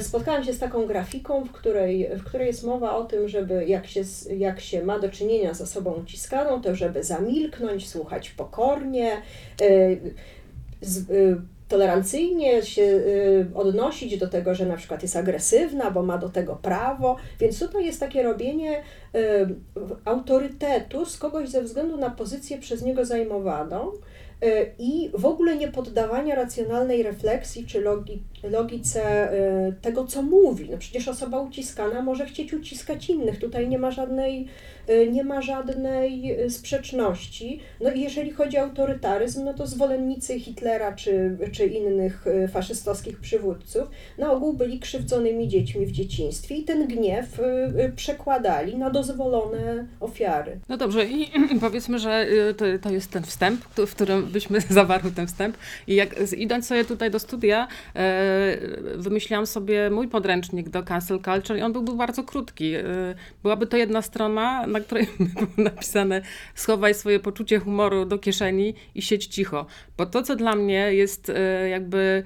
spotkałam 0.00 0.44
się 0.44 0.52
z 0.52 0.58
taką 0.58 0.86
grafiką, 0.86 1.44
w 1.44 1.52
której, 1.52 2.08
w 2.16 2.24
której 2.24 2.46
jest 2.46 2.64
mowa 2.64 2.96
o 2.96 3.04
tym, 3.04 3.28
żeby 3.28 3.66
jak 3.66 3.86
się, 3.86 4.02
jak 4.36 4.60
się 4.60 4.84
ma 4.84 4.98
do 4.98 5.08
czynienia 5.08 5.54
z 5.54 5.60
osobą 5.60 5.92
uciskaną, 5.92 6.62
to 6.62 6.74
żeby 6.74 7.04
zamilknąć, 7.04 7.88
słuchać 7.88 8.30
pokornie, 8.30 9.12
e, 9.12 9.96
z, 10.80 11.10
e, 11.10 11.42
tolerancyjnie 11.68 12.62
się 12.62 13.02
odnosić 13.54 14.18
do 14.18 14.28
tego, 14.28 14.54
że 14.54 14.66
na 14.66 14.76
przykład 14.76 15.02
jest 15.02 15.16
agresywna, 15.16 15.90
bo 15.90 16.02
ma 16.02 16.18
do 16.18 16.28
tego 16.28 16.56
prawo. 16.56 17.16
Więc 17.40 17.58
tutaj 17.58 17.86
jest 17.86 18.00
takie 18.00 18.22
robienie 18.22 18.82
autorytetu 20.04 21.06
z 21.06 21.18
kogoś 21.18 21.48
ze 21.48 21.62
względu 21.62 21.96
na 21.96 22.10
pozycję 22.10 22.58
przez 22.58 22.82
niego 22.82 23.04
zajmowaną. 23.04 23.92
E, 24.42 24.66
i 24.78 25.10
w 25.14 25.26
ogóle 25.26 25.56
nie 25.56 25.68
poddawania 25.68 26.34
racjonalnej 26.34 27.02
refleksji 27.02 27.66
czy 27.66 27.80
logi, 27.80 28.22
logice 28.42 29.02
e, 29.02 29.72
tego, 29.72 30.04
co 30.04 30.22
mówi. 30.22 30.68
No 30.70 30.78
przecież 30.78 31.08
osoba 31.08 31.40
uciskana 31.40 32.02
może 32.02 32.26
chcieć 32.26 32.54
uciskać 32.54 33.10
innych. 33.10 33.38
Tutaj 33.38 33.68
nie 33.68 33.78
ma 33.78 33.90
żadnej, 33.90 34.46
e, 34.86 35.06
nie 35.06 35.24
ma 35.24 35.42
żadnej 35.42 36.36
sprzeczności. 36.50 37.60
No 37.80 37.92
i 37.92 38.00
jeżeli 38.00 38.30
chodzi 38.30 38.58
o 38.58 38.60
autorytaryzm, 38.60 39.44
no 39.44 39.54
to 39.54 39.66
zwolennicy 39.66 40.40
Hitlera 40.40 40.92
czy, 40.92 41.36
czy 41.52 41.66
innych 41.66 42.24
faszystowskich 42.52 43.20
przywódców 43.20 43.88
na 44.18 44.32
ogół 44.32 44.52
byli 44.52 44.80
krzywdzonymi 44.80 45.48
dziećmi 45.48 45.86
w 45.86 45.92
dzieciństwie 45.92 46.54
i 46.54 46.64
ten 46.64 46.86
gniew 46.86 47.40
przekładali 47.96 48.76
na 48.76 48.90
dozwolone 48.90 49.86
ofiary. 50.00 50.58
No 50.68 50.76
dobrze 50.76 51.04
i 51.04 51.30
powiedzmy, 51.60 51.98
że 51.98 52.26
to, 52.56 52.64
to 52.82 52.90
jest 52.90 53.10
ten 53.10 53.22
wstęp, 53.22 53.60
w 53.76 53.94
którym 53.94 54.26
byśmy 54.26 54.60
zawarły 54.70 55.10
ten 55.10 55.26
wstęp. 55.26 55.56
I 55.86 55.94
jak 55.94 56.32
idąc 56.36 56.66
sobie 56.66 56.84
tutaj 56.84 57.10
do 57.10 57.18
studia, 57.18 57.68
e, 57.94 58.31
wymyśliłam 58.96 59.46
sobie 59.46 59.90
mój 59.90 60.08
podręcznik 60.08 60.68
do 60.68 60.82
cancel 60.82 61.20
culture 61.20 61.58
i 61.58 61.62
on 61.62 61.72
byłby 61.72 61.94
bardzo 61.94 62.24
krótki. 62.24 62.74
E, 62.74 62.84
byłaby 63.42 63.66
to 63.66 63.76
jedna 63.76 64.02
strona, 64.02 64.66
na 64.66 64.80
której 64.80 65.06
było 65.34 65.46
napisane 65.56 66.22
schowaj 66.54 66.94
swoje 66.94 67.20
poczucie 67.20 67.58
humoru 67.58 68.04
do 68.04 68.18
kieszeni 68.18 68.74
i 68.94 69.02
siedź 69.02 69.26
cicho. 69.26 69.66
Bo 69.96 70.06
to, 70.06 70.22
co 70.22 70.36
dla 70.36 70.54
mnie 70.54 70.94
jest 70.94 71.30
e, 71.30 71.68
jakby 71.68 72.22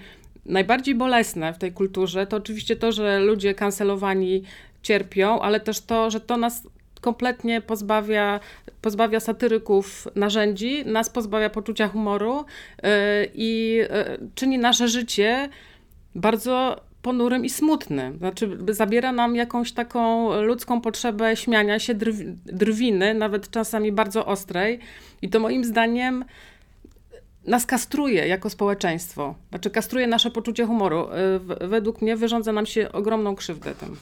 najbardziej 0.47 0.95
bolesne 0.95 1.53
w 1.53 1.59
tej 1.59 1.73
kulturze, 1.73 2.27
to 2.27 2.37
oczywiście 2.37 2.77
to, 2.77 2.93
że 2.93 3.21
ludzie 3.21 3.55
kancelowani 3.55 4.43
cierpią, 4.83 5.41
ale 5.41 5.61
też 5.61 5.81
to, 5.81 6.11
że 6.11 6.21
to 6.21 6.37
nas 6.37 6.63
kompletnie 7.01 7.61
pozbawia, 7.61 8.41
pozbawia 8.83 9.21
satyryków 9.21 10.09
narzędzi, 10.15 10.87
nas 10.87 11.11
pozbawia 11.11 11.51
poczucia 11.51 11.89
humoru 11.89 12.45
yy, 12.83 12.91
i 13.35 13.75
yy, 13.75 14.29
czyni 14.35 14.59
nasze 14.59 14.89
życie 14.89 15.49
bardzo 16.17 16.81
ponurym 17.03 17.45
i 17.45 17.51
smutnym. 17.51 18.19
Znaczy, 18.19 18.59
zabiera 18.69 19.13
nam 19.13 19.37
jakąś 19.37 19.73
taką 19.73 20.33
ludzką 20.43 20.81
potrzebę 20.81 21.37
śmiania 21.37 21.79
się, 21.79 21.95
drw 21.95 22.17
drwiny, 22.45 23.15
nawet 23.15 23.51
czasami 23.51 23.93
bardzo 23.93 24.27
ostrej. 24.27 24.79
I 25.23 25.29
to 25.29 25.41
moim 25.41 25.65
zdaniem 25.65 26.25
nas 27.45 27.67
kastruje 27.67 28.29
jako 28.29 28.51
społeczeństwo. 28.51 29.35
Znaczy, 29.51 29.71
kastruje 29.71 30.07
nasze 30.07 30.31
poczucie 30.31 30.67
humoru. 30.67 31.09
Yy, 31.61 31.69
według 31.69 32.03
mnie 32.03 32.17
wyrządza 32.17 32.53
nam 32.53 32.67
się 32.67 32.93
ogromną 32.93 33.37
krzywdę 33.37 33.75
tym. 33.75 33.97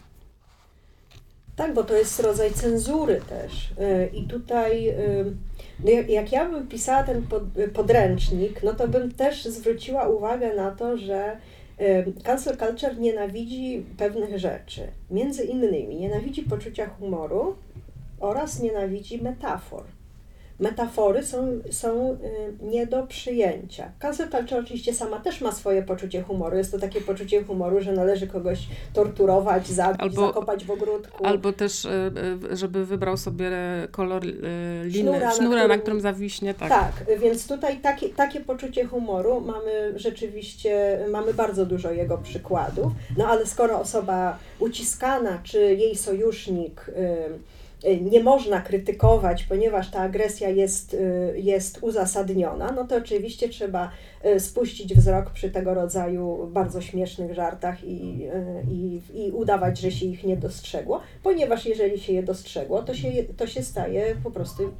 Tak, 1.56 1.74
bo 1.74 1.84
to 1.84 1.94
jest 1.94 2.20
rodzaj 2.20 2.52
cenzury 2.52 3.20
też. 3.28 3.70
Y, 3.70 4.10
I 4.12 4.22
tutaj, 4.22 4.88
y, 4.88 5.24
no 5.84 5.90
jak 6.08 6.32
ja 6.32 6.48
bym 6.50 6.68
pisała 6.68 7.02
ten 7.02 7.26
podręcznik, 7.74 8.62
no 8.62 8.74
to 8.74 8.88
bym 8.88 9.12
też 9.12 9.44
zwróciła 9.44 10.08
uwagę 10.08 10.54
na 10.54 10.70
to, 10.70 10.96
że 10.96 11.32
y, 11.32 11.53
cancel 12.24 12.56
culture 12.56 12.96
nienawidzi 12.96 13.84
pewnych 13.98 14.38
rzeczy. 14.38 14.88
Między 15.10 15.44
innymi 15.44 15.96
nienawidzi 15.96 16.42
poczucia 16.42 16.86
humoru 16.86 17.56
oraz 18.20 18.60
nienawidzi 18.60 19.22
metafor 19.22 19.84
metafory 20.60 21.22
są, 21.22 21.60
są 21.70 22.12
y, 22.12 22.16
nie 22.62 22.86
do 22.86 23.06
przyjęcia. 23.06 23.92
Cancel 23.98 24.30
culture 24.30 24.58
oczywiście 24.58 24.94
sama 24.94 25.20
też 25.20 25.40
ma 25.40 25.52
swoje 25.52 25.82
poczucie 25.82 26.22
humoru. 26.22 26.56
Jest 26.56 26.72
to 26.72 26.78
takie 26.78 27.00
poczucie 27.00 27.44
humoru, 27.44 27.80
że 27.80 27.92
należy 27.92 28.26
kogoś 28.26 28.58
torturować, 28.92 29.68
zabić, 29.68 30.00
albo, 30.00 30.26
zakopać 30.26 30.64
w 30.64 30.70
ogródku. 30.70 31.26
Albo 31.26 31.52
też, 31.52 31.84
y, 31.84 31.88
y, 32.52 32.56
żeby 32.56 32.86
wybrał 32.86 33.16
sobie 33.16 33.50
kolor 33.90 34.24
liny, 34.84 34.90
sznura, 34.90 35.30
sznura 35.30 35.48
na, 35.48 35.56
którym, 35.56 35.68
na 35.68 35.78
którym 35.78 36.00
zawiśnie. 36.00 36.54
Tak. 36.54 36.68
tak, 36.68 37.18
więc 37.20 37.48
tutaj 37.48 37.76
takie, 37.76 38.08
takie 38.08 38.40
poczucie 38.40 38.84
humoru 38.84 39.40
mamy 39.40 39.92
rzeczywiście, 39.96 40.98
mamy 41.10 41.34
bardzo 41.34 41.66
dużo 41.66 41.90
jego 41.90 42.18
przykładów. 42.18 42.92
No 43.16 43.26
ale 43.26 43.46
skoro 43.46 43.80
osoba 43.80 44.38
uciskana, 44.58 45.40
czy 45.44 45.74
jej 45.74 45.96
sojusznik 45.96 46.90
nie 48.00 48.22
można 48.22 48.60
krytykować, 48.60 49.44
ponieważ 49.44 49.90
ta 49.90 50.00
agresja 50.00 50.48
jest, 50.48 50.96
jest 51.34 51.78
uzasadniona, 51.82 52.72
no 52.72 52.84
to 52.84 52.96
oczywiście 52.96 53.48
trzeba 53.48 53.90
spuścić 54.38 54.94
wzrok 54.94 55.30
przy 55.30 55.50
tego 55.50 55.74
rodzaju 55.74 56.50
bardzo 56.52 56.80
śmiesznych 56.80 57.34
żartach 57.34 57.84
i, 57.84 58.28
i, 58.70 59.00
i 59.14 59.32
udawać, 59.32 59.78
że 59.78 59.90
się 59.90 60.06
ich 60.06 60.24
nie 60.24 60.36
dostrzegło, 60.36 61.00
ponieważ 61.22 61.66
jeżeli 61.66 62.00
się 62.00 62.12
je 62.12 62.22
dostrzegło, 62.22 62.82
to 62.82 62.94
się, 62.94 63.08
to 63.36 63.46
się 63.46 63.62
staje 63.62 64.16
po 64.24 64.30
prostu 64.30 64.70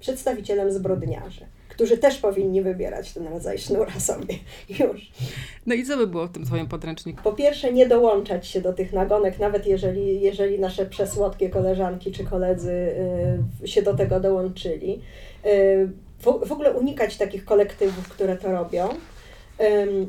przedstawicielem 0.00 0.72
zbrodniarzy 0.72 1.46
którzy 1.78 1.98
też 1.98 2.18
powinni 2.18 2.62
wybierać 2.62 3.12
ten 3.12 3.28
rodzaj 3.28 3.58
sznura 3.58 4.00
sobie 4.00 4.34
już. 4.68 5.10
No 5.66 5.74
i 5.74 5.84
co 5.84 5.96
by 5.96 6.06
było 6.06 6.26
w 6.26 6.32
tym 6.32 6.44
Twoim 6.44 6.66
podręczniku? 6.66 7.22
Po 7.22 7.32
pierwsze, 7.32 7.72
nie 7.72 7.86
dołączać 7.86 8.46
się 8.46 8.60
do 8.60 8.72
tych 8.72 8.92
nagonek, 8.92 9.38
nawet 9.38 9.66
jeżeli, 9.66 10.20
jeżeli 10.20 10.60
nasze 10.60 10.86
przesłodkie 10.86 11.50
koleżanki 11.50 12.12
czy 12.12 12.24
koledzy 12.24 12.94
y, 13.62 13.68
się 13.68 13.82
do 13.82 13.94
tego 13.94 14.20
dołączyli. 14.20 15.00
Y, 15.46 15.88
w, 16.18 16.48
w 16.48 16.52
ogóle 16.52 16.72
unikać 16.72 17.16
takich 17.16 17.44
kolektywów, 17.44 18.08
które 18.08 18.36
to 18.36 18.52
robią. 18.52 18.88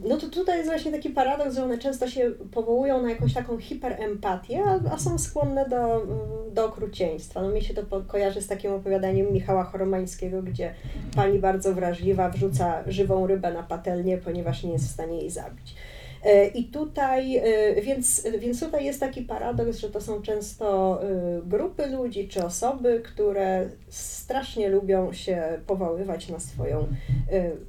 No 0.10 0.18
to 0.18 0.30
tutaj 0.30 0.58
jest 0.58 0.70
właśnie 0.70 0.92
taki 0.92 1.10
paradoks, 1.10 1.56
że 1.56 1.64
one 1.64 1.78
często 1.78 2.10
się 2.10 2.32
powołują 2.52 3.02
na 3.02 3.10
jakąś 3.10 3.34
taką 3.34 3.58
hiperempatię, 3.58 4.64
a, 4.92 4.98
są 4.98 5.18
skłonne 5.18 5.70
do, 5.70 6.04
mm, 6.04 6.18
do 6.54 6.66
okrucieństwa. 6.66 7.42
No 7.42 7.50
mi 7.50 7.62
się 7.62 7.74
to 7.74 8.02
kojarzy 8.08 8.42
z 8.42 8.48
takim 8.48 8.74
opowiadaniem 8.74 9.34
Michała 9.34 9.64
Choromańskiego, 9.64 10.44
gdzie 10.44 10.74
pani 11.16 11.40
bardzo 11.40 11.74
wrażliwa 11.74 12.30
wrzuca 12.30 12.84
żywą 12.88 13.28
rybę 13.28 13.54
na 13.54 13.64
patelnię, 13.64 14.18
ponieważ 14.18 14.64
nie 14.64 14.72
jest 14.72 14.86
w 14.86 14.92
stanie 14.92 15.18
jej 15.18 15.30
zabić. 15.30 15.76
E, 16.24 16.48
I 16.48 16.64
tutaj, 16.64 17.38
e, 17.38 17.82
więc, 17.82 18.28
więc 18.40 18.60
tutaj 18.60 18.86
jest 18.86 19.00
taki 19.00 19.22
paradoks, 19.22 19.78
że 19.78 19.90
to 19.90 20.02
są 20.02 20.22
często 20.22 21.00
e, 21.04 21.42
grupy 21.46 21.88
ludzi 21.88 22.28
czy 22.28 22.46
osoby, 22.46 23.02
które 23.06 23.70
strasznie 23.90 24.70
lubią 24.70 25.14
się 25.14 25.60
powoływać 25.68 26.30
na 26.30 26.40
swoją 26.40 26.88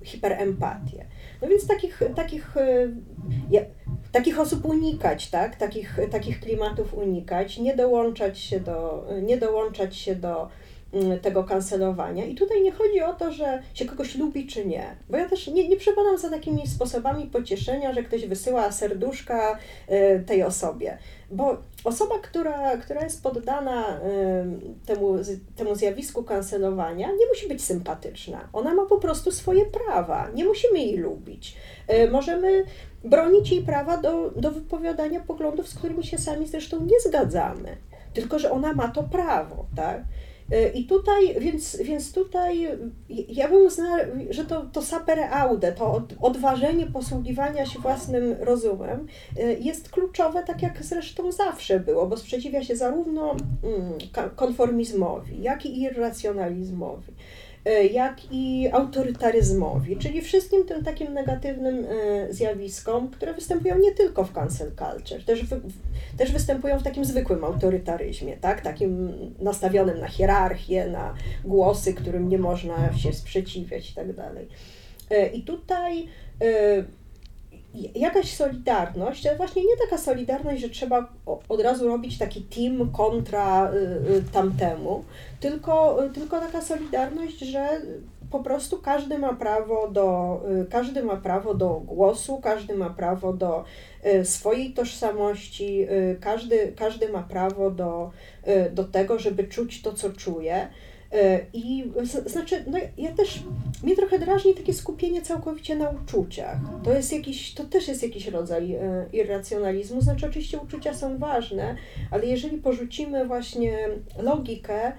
hiperempatię. 0.03 1.05
No 1.43 1.49
więc 1.49 1.67
takich, 1.67 2.01
takich, 2.17 2.55
ja, 3.51 3.61
takich 4.13 4.41
osób 4.41 4.65
unikać, 4.65 5.31
tak? 5.31 5.57
takich, 5.57 5.99
takich 6.11 6.41
klimatów 6.41 6.95
unikać, 6.95 7.59
nie 7.59 7.77
dołączać 7.77 8.39
się 8.39 8.61
do, 8.61 9.07
nie 9.23 9.37
dołączać 9.37 9.97
się 9.97 10.15
do 10.15 10.49
tego 11.23 11.45
kancelowania. 11.45 12.25
I 12.25 12.35
tutaj 12.35 12.63
nie 12.63 12.73
chodzi 12.73 13.01
o 13.01 13.13
to, 13.13 13.33
że 13.33 13.63
się 13.75 13.85
kogoś 13.85 14.15
lubi 14.15 14.47
czy 14.47 14.67
nie, 14.67 14.97
bo 15.11 15.17
ja 15.17 15.29
też 15.29 15.47
nie, 15.47 15.69
nie 15.69 15.77
przepadam 15.77 16.19
za 16.19 16.31
takimi 16.31 16.67
sposobami 16.67 17.27
pocieszenia, 17.27 17.93
że 17.93 18.03
ktoś 18.03 18.27
wysyła 18.27 18.73
serduszka 18.73 19.59
y, 19.91 20.25
tej 20.27 20.43
osobie, 20.43 20.99
bo 21.31 21.57
osoba, 21.85 22.19
która, 22.19 22.77
która 22.77 23.05
jest 23.05 23.23
poddana 23.23 24.01
y, 24.01 24.87
temu, 24.87 25.17
temu 25.57 25.75
zjawisku 25.75 26.23
kancelowania, 26.23 27.09
nie 27.13 27.27
musi 27.27 27.49
być 27.49 27.65
sympatyczna. 27.65 28.49
Ona 28.53 28.75
ma 28.75 28.87
po 28.87 28.99
prostu 28.99 29.33
swoje 29.33 29.67
prawa, 29.67 30.29
nie 30.35 30.45
musimy 30.45 30.79
jej 30.79 30.97
lubić. 30.97 31.57
Y, 31.91 32.11
możemy 32.11 32.65
bronić 33.05 33.51
jej 33.51 33.63
prawa 33.63 33.97
do, 33.97 34.31
do 34.31 34.51
wypowiadania 34.51 35.21
poglądów, 35.21 35.69
z 35.69 35.75
którymi 35.75 36.05
się 36.05 36.19
sami 36.19 36.47
zresztą 36.47 36.81
nie 36.85 37.01
zgadzamy. 37.01 37.77
Tylko, 38.15 38.39
że 38.39 38.51
ona 38.51 38.73
ma 38.73 38.89
to 38.89 39.03
prawo, 39.03 39.67
tak? 39.77 40.03
E, 40.51 40.69
I 40.69 40.85
tutaj, 40.85 41.41
więc, 41.41 41.77
więc 41.83 42.13
tutaj 42.13 42.69
ja 43.29 43.49
bym 43.49 43.67
uznała, 43.67 43.99
że 44.31 44.45
to, 44.45 44.63
to 44.73 44.83
sapere 44.83 45.31
aude, 45.31 45.73
to 45.73 46.03
odważenie 46.21 46.87
posługiwania 46.87 47.67
się 47.67 47.79
własnym 47.79 48.37
rozumem 48.41 49.07
e, 49.39 49.53
jest 49.53 49.91
kluczowe, 49.91 50.43
tak 50.47 50.63
jak 50.63 50.85
zresztą 50.85 51.33
zawsze 51.33 51.81
było, 51.81 52.07
bo 52.07 52.17
sprzeciwia 52.17 52.65
się 52.65 52.77
zarówno 52.77 53.31
mm, 53.31 53.93
konformizmowi, 54.37 55.43
jak 55.43 55.67
i 55.67 55.83
irracjonalizmowi. 55.83 57.13
E, 57.65 57.87
jak 57.87 58.17
i 58.31 58.69
autorytaryzmowi, 58.73 59.97
czyli 59.97 60.23
wszystkim 60.23 60.65
tym 60.65 60.85
takim 60.85 61.15
negatywnym 61.15 61.87
e, 61.89 62.33
zjawiskom, 62.33 63.09
które 63.09 63.35
występują 63.35 63.79
nie 63.79 63.93
tylko 63.93 64.25
w 64.25 64.33
cancel 64.33 64.73
culture, 64.77 65.25
też, 65.25 65.45
w, 65.45 65.61
też 66.17 66.33
występują 66.33 66.79
w 66.79 66.83
takim 66.83 67.05
zwykłym 67.05 67.45
autorytaryzmie, 67.45 68.37
tak? 68.37 68.61
takim 68.61 69.13
nastawionym 69.39 70.01
na 70.01 70.09
hierarchię, 70.09 70.87
na 70.87 71.15
głosy, 71.45 71.95
którym 71.95 72.29
nie 72.29 72.39
można 72.39 72.93
się 72.93 73.13
sprzeciwiać 73.13 73.91
i 73.91 73.95
tak 73.95 74.13
dalej. 74.13 74.49
E, 75.11 75.27
I 75.27 75.43
tutaj 75.43 76.07
jakaś 77.75 78.37
solidarność, 78.37 79.27
ale 79.27 79.37
właśnie 79.37 79.63
nie 79.63 79.77
taka 79.85 79.99
solidarność, 79.99 80.63
że 80.63 80.69
trzeba 80.69 81.13
od 81.49 81.61
razu 81.61 81.89
robić 81.89 82.19
taki 82.19 82.43
team 82.43 82.91
kontra 82.91 83.73
y, 83.73 83.77
y, 84.17 84.23
tamtemu, 84.33 85.05
tylko, 85.41 85.99
tylko 86.15 86.41
taka 86.41 86.63
solidarność, 86.63 87.39
że 87.39 87.69
po 88.31 88.41
prostu 88.41 88.79
każdy 88.79 89.19
ma 89.19 89.35
prawo 89.35 89.89
do, 89.89 90.41
y, 90.63 90.67
każdy 90.71 91.03
ma 91.03 91.17
prawo 91.17 91.55
do 91.55 91.71
głosu, 91.71 92.41
każdy 92.43 92.75
ma 92.75 92.91
prawo 92.91 93.33
do 93.33 93.65
swojej 94.25 94.73
tożsamości, 94.73 95.87
każdy, 96.21 96.73
każdy 96.77 97.09
ma 97.09 97.23
prawo 97.23 97.71
do, 97.71 98.11
do 98.73 98.85
tego, 98.85 99.19
żeby 99.19 99.45
czuć 99.45 99.83
to, 99.83 99.93
co 99.93 100.13
czuje. 100.13 100.69
E, 101.13 101.41
I 101.53 101.93
znaczy, 102.27 102.65
no 102.67 102.79
ja 102.99 103.13
też, 103.13 103.43
mnie 103.83 103.97
trochę 103.97 104.19
drażni 104.19 104.55
takie 104.55 104.75
skupienie 104.75 105.23
całkowicie 105.23 105.77
na 105.77 105.91
uczuciach. 105.91 106.59
To 106.85 106.93
jest 106.93 107.13
jakiś, 107.13 107.55
to 107.55 107.65
też 107.65 107.89
jest 107.89 108.03
jakiś 108.03 108.29
rodzaj 108.29 108.75
e, 108.75 109.07
irracjonalizmu. 109.13 110.01
Znaczy, 110.01 110.27
oczywiście 110.27 110.59
uczucia 110.59 110.95
są 110.95 111.19
ważne, 111.19 111.77
ale 112.11 112.27
jeżeli 112.27 112.59
porzucimy 112.59 113.27
właśnie 113.27 113.89
logikę, 114.19 114.93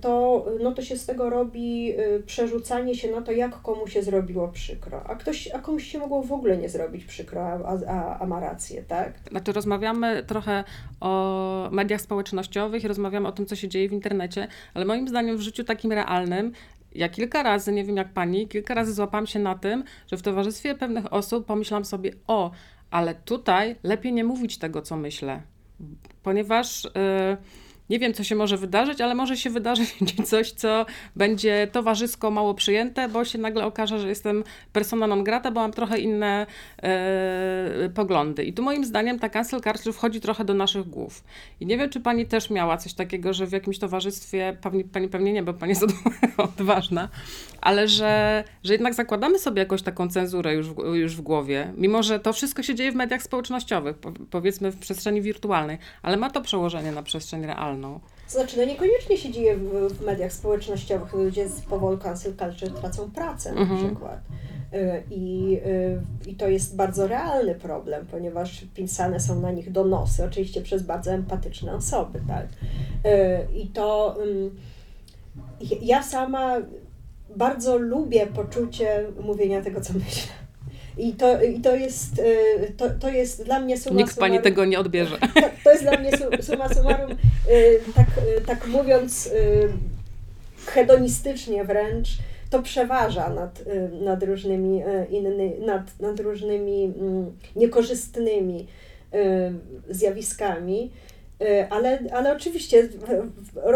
to, 0.00 0.46
no 0.60 0.72
to 0.72 0.82
się 0.82 0.96
z 0.96 1.06
tego 1.06 1.30
robi 1.30 1.92
y, 2.00 2.22
przerzucanie 2.26 2.94
się 2.94 3.10
na 3.10 3.22
to, 3.22 3.32
jak 3.32 3.62
komu 3.62 3.86
się 3.86 4.02
zrobiło 4.02 4.48
przykro. 4.48 5.02
A, 5.06 5.14
ktoś, 5.14 5.48
a 5.54 5.58
komuś 5.58 5.84
się 5.84 5.98
mogło 5.98 6.22
w 6.22 6.32
ogóle 6.32 6.56
nie 6.56 6.68
zrobić 6.68 7.04
przykro, 7.04 7.42
a, 7.42 7.78
a, 7.88 8.18
a 8.18 8.26
ma 8.26 8.40
rację, 8.40 8.82
tak? 8.82 9.12
Znaczy 9.30 9.52
rozmawiamy 9.52 10.22
trochę 10.22 10.64
o 11.00 11.68
mediach 11.72 12.00
społecznościowych 12.00 12.84
i 12.84 12.88
rozmawiamy 12.88 13.28
o 13.28 13.32
tym, 13.32 13.46
co 13.46 13.56
się 13.56 13.68
dzieje 13.68 13.88
w 13.88 13.92
internecie, 13.92 14.48
ale 14.74 14.84
moim 14.84 15.08
zdaniem 15.08 15.36
w 15.36 15.40
życiu 15.40 15.64
takim 15.64 15.92
realnym 15.92 16.52
ja 16.94 17.08
kilka 17.08 17.42
razy, 17.42 17.72
nie 17.72 17.84
wiem 17.84 17.96
jak 17.96 18.12
pani, 18.12 18.48
kilka 18.48 18.74
razy 18.74 18.92
złapałam 18.92 19.26
się 19.26 19.38
na 19.38 19.54
tym, 19.54 19.84
że 20.06 20.16
w 20.16 20.22
towarzystwie 20.22 20.74
pewnych 20.74 21.12
osób 21.12 21.46
pomyślałam 21.46 21.84
sobie, 21.84 22.12
o, 22.26 22.50
ale 22.90 23.14
tutaj 23.14 23.76
lepiej 23.82 24.12
nie 24.12 24.24
mówić 24.24 24.58
tego, 24.58 24.82
co 24.82 24.96
myślę, 24.96 25.42
ponieważ... 26.22 26.84
Yy, 26.84 27.63
nie 27.90 27.98
wiem, 27.98 28.14
co 28.14 28.24
się 28.24 28.34
może 28.34 28.56
wydarzyć, 28.56 29.00
ale 29.00 29.14
może 29.14 29.36
się 29.36 29.50
wydarzyć 29.50 29.94
coś, 30.30 30.52
co 30.52 30.86
będzie 31.16 31.68
towarzysko 31.72 32.30
mało 32.30 32.54
przyjęte, 32.54 33.08
bo 33.08 33.24
się 33.24 33.38
nagle 33.38 33.64
okaże, 33.64 33.98
że 33.98 34.08
jestem 34.08 34.44
persona 34.72 35.06
non 35.06 35.24
grata, 35.24 35.50
bo 35.50 35.60
mam 35.60 35.72
trochę 35.72 35.98
inne 35.98 36.46
e, 36.82 37.90
poglądy. 37.94 38.44
I 38.44 38.52
tu 38.52 38.62
moim 38.62 38.84
zdaniem 38.84 39.18
ta 39.18 39.28
cancel 39.28 39.60
culture 39.60 39.92
wchodzi 39.92 40.20
trochę 40.20 40.44
do 40.44 40.54
naszych 40.54 40.88
głów. 40.88 41.24
I 41.60 41.66
nie 41.66 41.78
wiem, 41.78 41.90
czy 41.90 42.00
pani 42.00 42.26
też 42.26 42.50
miała 42.50 42.76
coś 42.76 42.94
takiego, 42.94 43.32
że 43.32 43.46
w 43.46 43.52
jakimś 43.52 43.78
towarzystwie, 43.78 44.56
pani, 44.62 44.84
pani 44.84 45.08
pewnie 45.08 45.32
nie, 45.32 45.42
bo 45.42 45.54
pani 45.54 45.70
jest 45.70 45.84
odważna, 46.36 47.08
ale 47.60 47.88
że, 47.88 48.44
że 48.64 48.72
jednak 48.72 48.94
zakładamy 48.94 49.38
sobie 49.38 49.58
jakąś 49.60 49.82
taką 49.82 50.08
cenzurę 50.08 50.54
już 50.54 50.70
w, 50.70 50.94
już 50.94 51.16
w 51.16 51.20
głowie, 51.20 51.72
mimo 51.76 52.02
że 52.02 52.20
to 52.20 52.32
wszystko 52.32 52.62
się 52.62 52.74
dzieje 52.74 52.92
w 52.92 52.94
mediach 52.94 53.22
społecznościowych, 53.22 53.96
powiedzmy 54.30 54.70
w 54.70 54.78
przestrzeni 54.78 55.22
wirtualnej, 55.22 55.78
ale 56.02 56.16
ma 56.16 56.30
to 56.30 56.40
przełożenie 56.40 56.92
na 56.92 57.02
przestrzeń 57.02 57.46
realną. 57.46 57.73
Znaczy, 58.28 58.56
no 58.56 58.64
niekoniecznie 58.64 59.18
się 59.18 59.30
dzieje 59.30 59.56
w, 59.56 59.94
w 59.94 60.06
mediach 60.06 60.32
społecznościowych. 60.32 61.12
Ludzie 61.12 61.48
z 61.48 61.60
powodu 61.60 61.98
cancel 61.98 62.34
culture 62.36 62.80
tracą 62.80 63.10
pracę 63.10 63.52
na 63.52 63.60
mhm. 63.60 63.86
przykład. 63.86 64.20
Y, 64.74 65.02
I, 65.10 65.58
y, 65.66 66.30
I 66.30 66.34
to 66.34 66.48
jest 66.48 66.76
bardzo 66.76 67.06
realny 67.06 67.54
problem, 67.54 68.06
ponieważ 68.06 68.64
pisane 68.74 69.20
są 69.20 69.40
na 69.40 69.50
nich 69.50 69.72
donosy, 69.72 70.24
oczywiście 70.24 70.62
przez 70.62 70.82
bardzo 70.82 71.12
empatyczne 71.12 71.74
osoby, 71.74 72.20
tak. 72.28 72.46
Y, 72.46 73.52
I 73.54 73.68
to 73.68 74.16
ja 75.82 76.02
sama 76.02 76.56
bardzo 77.36 77.78
lubię 77.78 78.26
poczucie 78.26 79.06
mówienia 79.20 79.62
tego, 79.62 79.80
co 79.80 79.92
myślę. 79.92 80.32
I 80.98 81.12
to, 81.12 81.42
i 81.42 81.60
to, 81.60 81.76
jest, 81.76 82.18
y, 82.18 82.72
to, 82.76 82.90
to 82.90 83.08
jest 83.08 83.44
dla 83.44 83.60
mnie 83.60 83.78
suma 83.78 83.96
Nikt 83.96 84.14
summarum, 84.14 84.32
pani 84.32 84.42
tego 84.44 84.64
nie 84.64 84.78
odbierze. 84.78 85.18
To 85.64 85.70
jest 85.70 85.82
dla 85.82 85.98
mnie 85.98 86.10
suma 86.40 86.68
summarum, 86.68 87.10
y, 87.12 87.80
tak, 87.94 88.06
y, 88.38 88.40
tak 88.40 88.66
mówiąc 88.66 89.30
hedonistycznie 90.66 91.64
wręcz, 91.64 92.08
to 92.50 92.62
przeważa 92.62 93.28
nad, 93.30 93.62
nad 94.00 94.22
różnymi 94.22 94.82
innymi, 95.10 95.52
nad, 95.66 96.00
nad 96.00 96.20
różnymi 96.20 96.84
mm, 96.84 97.32
niekorzystnymi 97.56 98.66
zjawiskami. 99.90 100.90
Ale, 101.70 101.98
ale 102.12 102.32
oczywiście 102.32 102.88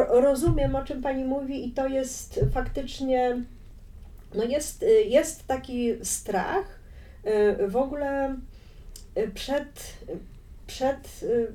rozumiem, 0.09 0.77
o 0.77 0.85
czym 0.85 1.03
Pani 1.03 1.25
mówi, 1.25 1.69
i 1.69 1.71
to 1.71 1.87
jest 1.87 2.41
faktycznie, 2.55 3.43
no 4.35 4.45
jest, 4.45 4.85
jest 5.07 5.47
taki 5.47 5.95
strach, 6.03 6.78
w 7.69 7.77
ogóle 7.77 8.37
y, 9.19 9.31
przed, 9.35 9.95
przed 10.67 11.23
y, 11.23 11.53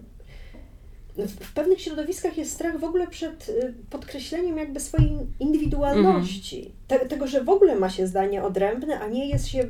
w 1.17 1.53
pewnych 1.53 1.81
środowiskach 1.81 2.37
jest 2.37 2.51
strach 2.53 2.79
w 2.79 2.83
ogóle 2.83 3.07
przed 3.07 3.49
y, 3.49 3.73
podkreśleniem 3.89 4.57
jakby 4.57 4.79
swojej 4.79 5.17
indywidualności. 5.39 6.71
Te, 6.87 6.99
tego, 6.99 7.27
że 7.27 7.43
w 7.43 7.49
ogóle 7.49 7.75
ma 7.75 7.89
się 7.89 8.07
zdanie 8.07 8.43
odrębne, 8.43 8.99
a 8.99 9.07
nie 9.07 9.29
jest 9.29 9.47
się 9.47 9.67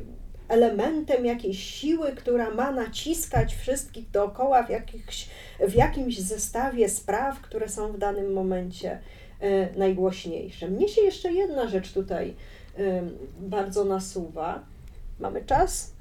elementem 0.48 1.24
jakiejś 1.24 1.64
siły, 1.64 2.12
która 2.12 2.50
ma 2.50 2.72
naciskać 2.72 3.54
wszystkich 3.54 4.10
dookoła 4.10 4.62
w, 4.62 4.70
jakichś, 4.70 5.28
w 5.68 5.74
jakimś 5.74 6.18
zestawie 6.18 6.88
spraw, 6.88 7.40
które 7.40 7.68
są 7.68 7.92
w 7.92 7.98
danym 7.98 8.32
momencie 8.32 8.98
y, 9.42 9.78
najgłośniejsze. 9.78 10.68
Mnie 10.68 10.88
się 10.88 11.02
jeszcze 11.02 11.32
jedna 11.32 11.68
rzecz 11.68 11.92
tutaj 11.92 12.34
y, 12.78 13.02
bardzo 13.40 13.84
nasuwa. 13.84 14.73
Mamy 15.18 15.44
czas? 15.44 15.94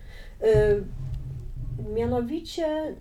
Mianowicie 1.95 2.95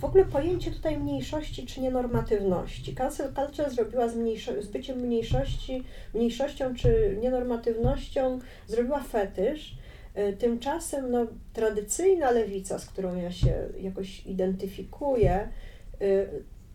w 0.00 0.04
ogóle 0.04 0.24
pojęcie 0.24 0.70
tutaj 0.70 0.98
mniejszości 0.98 1.66
czy 1.66 1.80
nienormatywności. 1.80 2.94
Cancel 2.94 3.34
culture 3.34 3.70
zrobiła 3.70 4.08
z, 4.08 4.14
z 4.60 4.68
byciem 4.68 4.98
mniejszości, 4.98 5.84
mniejszością 6.14 6.74
czy 6.74 7.18
nienormatywnością, 7.22 8.38
zrobiła 8.66 9.00
fetysz. 9.02 9.74
E, 10.14 10.32
tymczasem 10.32 11.10
no, 11.10 11.26
tradycyjna 11.52 12.30
lewica, 12.30 12.78
z 12.78 12.86
którą 12.86 13.16
ja 13.16 13.32
się 13.32 13.68
jakoś 13.80 14.26
identyfikuję, 14.26 15.32
e, 15.32 15.48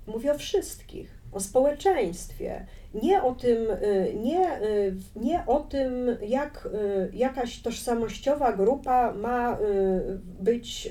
mówi 0.07 0.29
o 0.29 0.37
wszystkich, 0.37 1.14
o 1.35 1.39
społeczeństwie, 1.39 2.65
nie 3.03 3.23
o 3.23 3.35
tym, 3.35 3.57
e, 3.71 4.13
nie, 4.13 4.59
nie 5.15 5.43
o 5.47 5.59
tym, 5.59 5.91
jak 6.21 6.69
jakaś 7.13 7.61
tożsamościowa 7.61 8.53
grupa 8.53 9.13
ma 9.13 9.57
być 10.39 10.89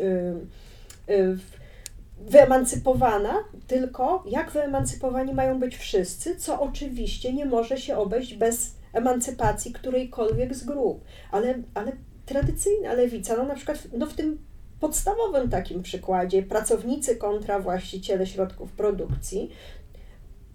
wyemancypowana, 2.18 3.34
tylko 3.66 4.24
jak 4.26 4.50
wyemancypowani 4.50 5.34
mają 5.34 5.60
być 5.60 5.76
wszyscy, 5.76 6.36
co 6.36 6.60
oczywiście 6.60 7.32
nie 7.32 7.46
może 7.46 7.78
się 7.78 7.96
obejść 7.96 8.34
bez 8.34 8.74
emancypacji 8.92 9.72
którejkolwiek 9.72 10.54
z 10.54 10.64
grup. 10.64 11.04
Ale, 11.30 11.54
ale 11.74 11.92
tradycyjna 12.26 12.92
lewica, 12.92 13.36
no 13.36 13.44
na 13.44 13.54
przykład 13.54 13.78
no 13.98 14.06
w 14.06 14.14
tym 14.14 14.38
podstawowym 14.80 15.50
takim 15.50 15.82
przykładzie, 15.82 16.42
pracownicy 16.42 17.16
kontra 17.16 17.60
właściciele 17.60 18.26
środków 18.26 18.72
produkcji, 18.72 19.50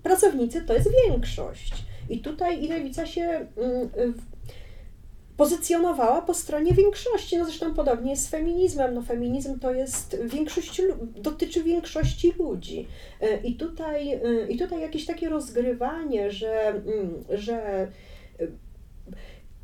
pracownicy 0.04 0.62
to 0.62 0.74
jest 0.74 0.90
większość. 1.08 1.74
I 2.10 2.20
tutaj 2.20 2.64
i 2.64 2.68
lewica 2.68 3.06
się 3.06 3.22
mm, 3.22 3.90
pozycjonowała 5.38 6.22
po 6.22 6.34
stronie 6.34 6.74
większości. 6.74 7.38
No 7.38 7.46
zresztą 7.46 7.74
podobnie 7.74 8.12
jest 8.12 8.26
z 8.26 8.30
feminizmem. 8.30 8.94
No 8.94 9.02
feminizm 9.02 9.60
to 9.60 9.74
jest 9.74 10.18
większość, 10.26 10.82
dotyczy 11.16 11.64
większości 11.64 12.34
ludzi. 12.40 12.88
E, 13.22 13.38
I 13.42 13.56
tutaj, 13.56 14.14
e, 14.14 14.48
i 14.50 14.58
tutaj 14.58 14.82
jakieś 14.82 15.06
takie 15.06 15.30
rozgrywanie, 15.30 16.32
że, 16.32 16.68
mm, 16.68 17.24
że 17.30 17.88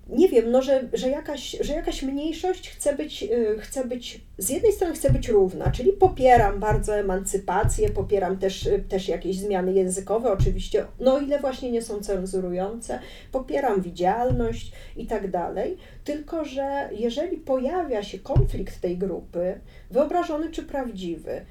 nie 0.10 0.30
wiem, 0.30 0.52
no, 0.52 0.62
że, 0.62 0.88
że, 0.94 1.10
jakaś, 1.10 1.58
że 1.62 1.74
jakaś 1.74 2.04
mniejszość 2.04 2.70
chce 2.70 2.96
być, 2.96 3.24
y, 3.24 3.58
chce 3.60 3.86
być, 3.86 4.22
z 4.38 4.50
jednej 4.50 4.72
strony 4.72 4.94
chce 4.94 5.10
być 5.10 5.30
równa, 5.30 5.72
czyli 5.72 5.92
popieram 5.92 6.60
bardzo 6.60 6.96
emancypację, 6.96 7.90
popieram 7.90 8.38
też, 8.38 8.66
y, 8.66 8.84
też 8.90 9.08
jakieś 9.08 9.40
zmiany 9.40 9.74
językowe, 9.74 10.32
oczywiście, 10.32 10.86
no 11.00 11.20
ile 11.20 11.40
właśnie 11.40 11.72
nie 11.72 11.82
są 11.82 12.00
cenzurujące, 12.02 13.00
popieram 13.32 13.82
widzialność 13.82 14.72
i 14.98 15.08
tak 15.08 15.32
dalej, 15.32 15.78
tylko 16.04 16.46
że 16.46 16.90
jeżeli 16.92 17.38
pojawia 17.38 18.04
się 18.04 18.20
konflikt 18.20 18.82
tej 18.82 18.98
grupy, 18.98 19.60
wyobrażony 19.92 20.52
czy 20.52 20.64
prawdziwy, 20.64 21.46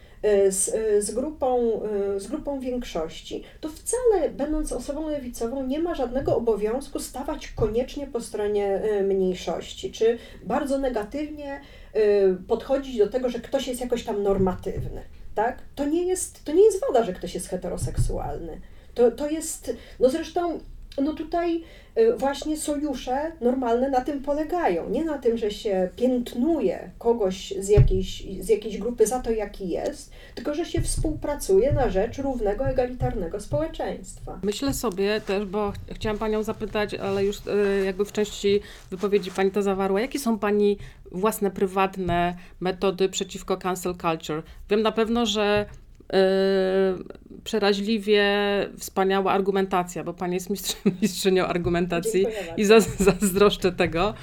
z, 0.48 0.70
z, 1.04 1.10
grupą, 1.10 1.80
z 2.16 2.26
grupą 2.26 2.60
większości, 2.60 3.42
to 3.60 3.68
wcale, 3.68 4.30
będąc 4.30 4.72
osobą 4.72 5.08
lewicową, 5.08 5.66
nie 5.66 5.78
ma 5.78 5.94
żadnego 5.94 6.36
obowiązku 6.36 6.98
stawać 7.00 7.48
koniecznie 7.48 8.06
po 8.06 8.20
stronie 8.20 8.82
mniejszości, 9.04 9.92
czy 9.92 10.18
bardzo 10.44 10.78
negatywnie 10.78 11.60
podchodzić 12.48 12.98
do 12.98 13.08
tego, 13.08 13.28
że 13.28 13.40
ktoś 13.40 13.68
jest 13.68 13.80
jakoś 13.80 14.04
tam 14.04 14.22
normatywny. 14.22 15.02
Tak? 15.34 15.58
To, 15.74 15.84
nie 15.84 16.06
jest, 16.06 16.44
to 16.44 16.52
nie 16.52 16.64
jest 16.64 16.80
wada, 16.80 17.04
że 17.04 17.12
ktoś 17.12 17.34
jest 17.34 17.48
heteroseksualny. 17.48 18.60
To, 18.94 19.10
to 19.10 19.28
jest, 19.28 19.76
no 20.00 20.08
zresztą 20.08 20.60
no 21.02 21.12
tutaj 21.12 21.62
y, 21.98 22.16
właśnie 22.16 22.56
sojusze 22.56 23.32
normalne 23.40 23.90
na 23.90 24.00
tym 24.00 24.22
polegają. 24.22 24.90
Nie 24.90 25.04
na 25.04 25.18
tym, 25.18 25.38
że 25.38 25.50
się 25.50 25.88
piętnuje 25.96 26.90
kogoś 26.98 27.54
z 27.58 27.68
jakiejś, 27.68 28.22
z 28.40 28.48
jakiejś 28.48 28.78
grupy 28.78 29.06
za 29.06 29.20
to, 29.20 29.30
jaki 29.30 29.68
jest, 29.68 30.10
tylko 30.34 30.54
że 30.54 30.64
się 30.64 30.82
współpracuje 30.82 31.72
na 31.72 31.90
rzecz 31.90 32.18
równego, 32.18 32.66
egalitarnego 32.66 33.40
społeczeństwa. 33.40 34.38
Myślę 34.42 34.74
sobie 34.74 35.20
też, 35.20 35.44
bo 35.44 35.72
chciałam 35.92 36.18
Panią 36.18 36.42
zapytać, 36.42 36.94
ale 36.94 37.24
już 37.24 37.36
y, 37.36 37.84
jakby 37.84 38.04
w 38.04 38.12
części 38.12 38.60
wypowiedzi 38.90 39.30
Pani 39.30 39.50
to 39.50 39.62
zawarła, 39.62 40.00
jakie 40.00 40.18
są 40.18 40.38
Pani 40.38 40.78
własne, 41.12 41.50
prywatne 41.50 42.36
metody 42.60 43.08
przeciwko 43.08 43.56
cancel 43.56 43.94
culture? 43.94 44.42
Wiem 44.70 44.82
na 44.82 44.92
pewno, 44.92 45.26
że 45.26 45.66
przeraźliwie 47.44 48.24
wspaniała 48.78 49.32
argumentacja, 49.32 50.04
bo 50.04 50.14
pani 50.14 50.34
jest 50.34 50.50
mistrz, 50.50 50.76
mistrzynią 51.02 51.46
argumentacji 51.46 52.26
i 52.56 52.64
zazdroszczę 52.64 53.72
tego. 53.72 54.14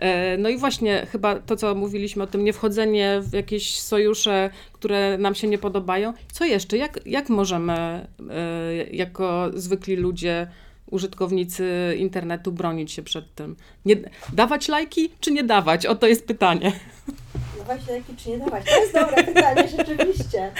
Yy, 0.00 0.06
no 0.38 0.48
i 0.48 0.58
właśnie 0.58 1.06
chyba 1.12 1.34
to, 1.34 1.56
co 1.56 1.74
mówiliśmy 1.74 2.22
o 2.22 2.26
tym, 2.26 2.44
nie 2.44 2.52
wchodzenie 2.52 3.20
w 3.22 3.32
jakieś 3.32 3.80
sojusze, 3.80 4.50
które 4.72 5.18
nam 5.18 5.34
się 5.34 5.48
nie 5.48 5.58
podobają. 5.58 6.12
Co 6.32 6.44
jeszcze? 6.44 6.76
Jak, 6.76 7.00
jak 7.06 7.28
możemy 7.28 8.06
yy, 8.18 8.96
jako 8.96 9.50
zwykli 9.54 9.96
ludzie 9.96 10.46
użytkownicy 10.90 11.96
internetu 11.98 12.52
bronić 12.52 12.92
się 12.92 13.02
przed 13.02 13.34
tym? 13.34 13.56
Nie, 13.84 13.96
dawać 14.32 14.68
lajki, 14.68 15.10
czy 15.20 15.30
nie 15.30 15.44
dawać? 15.44 15.86
O 15.86 15.94
to 15.94 16.06
jest 16.06 16.26
pytanie 16.26 16.72
dawać 17.68 17.88
leki, 17.88 18.16
czy 18.16 18.30
nie 18.30 18.38
dawać? 18.38 18.64
To 18.64 18.80
jest 18.80 18.94
dobre 18.94 19.24
pytanie, 19.24 19.68
rzeczywiście. 19.78 20.50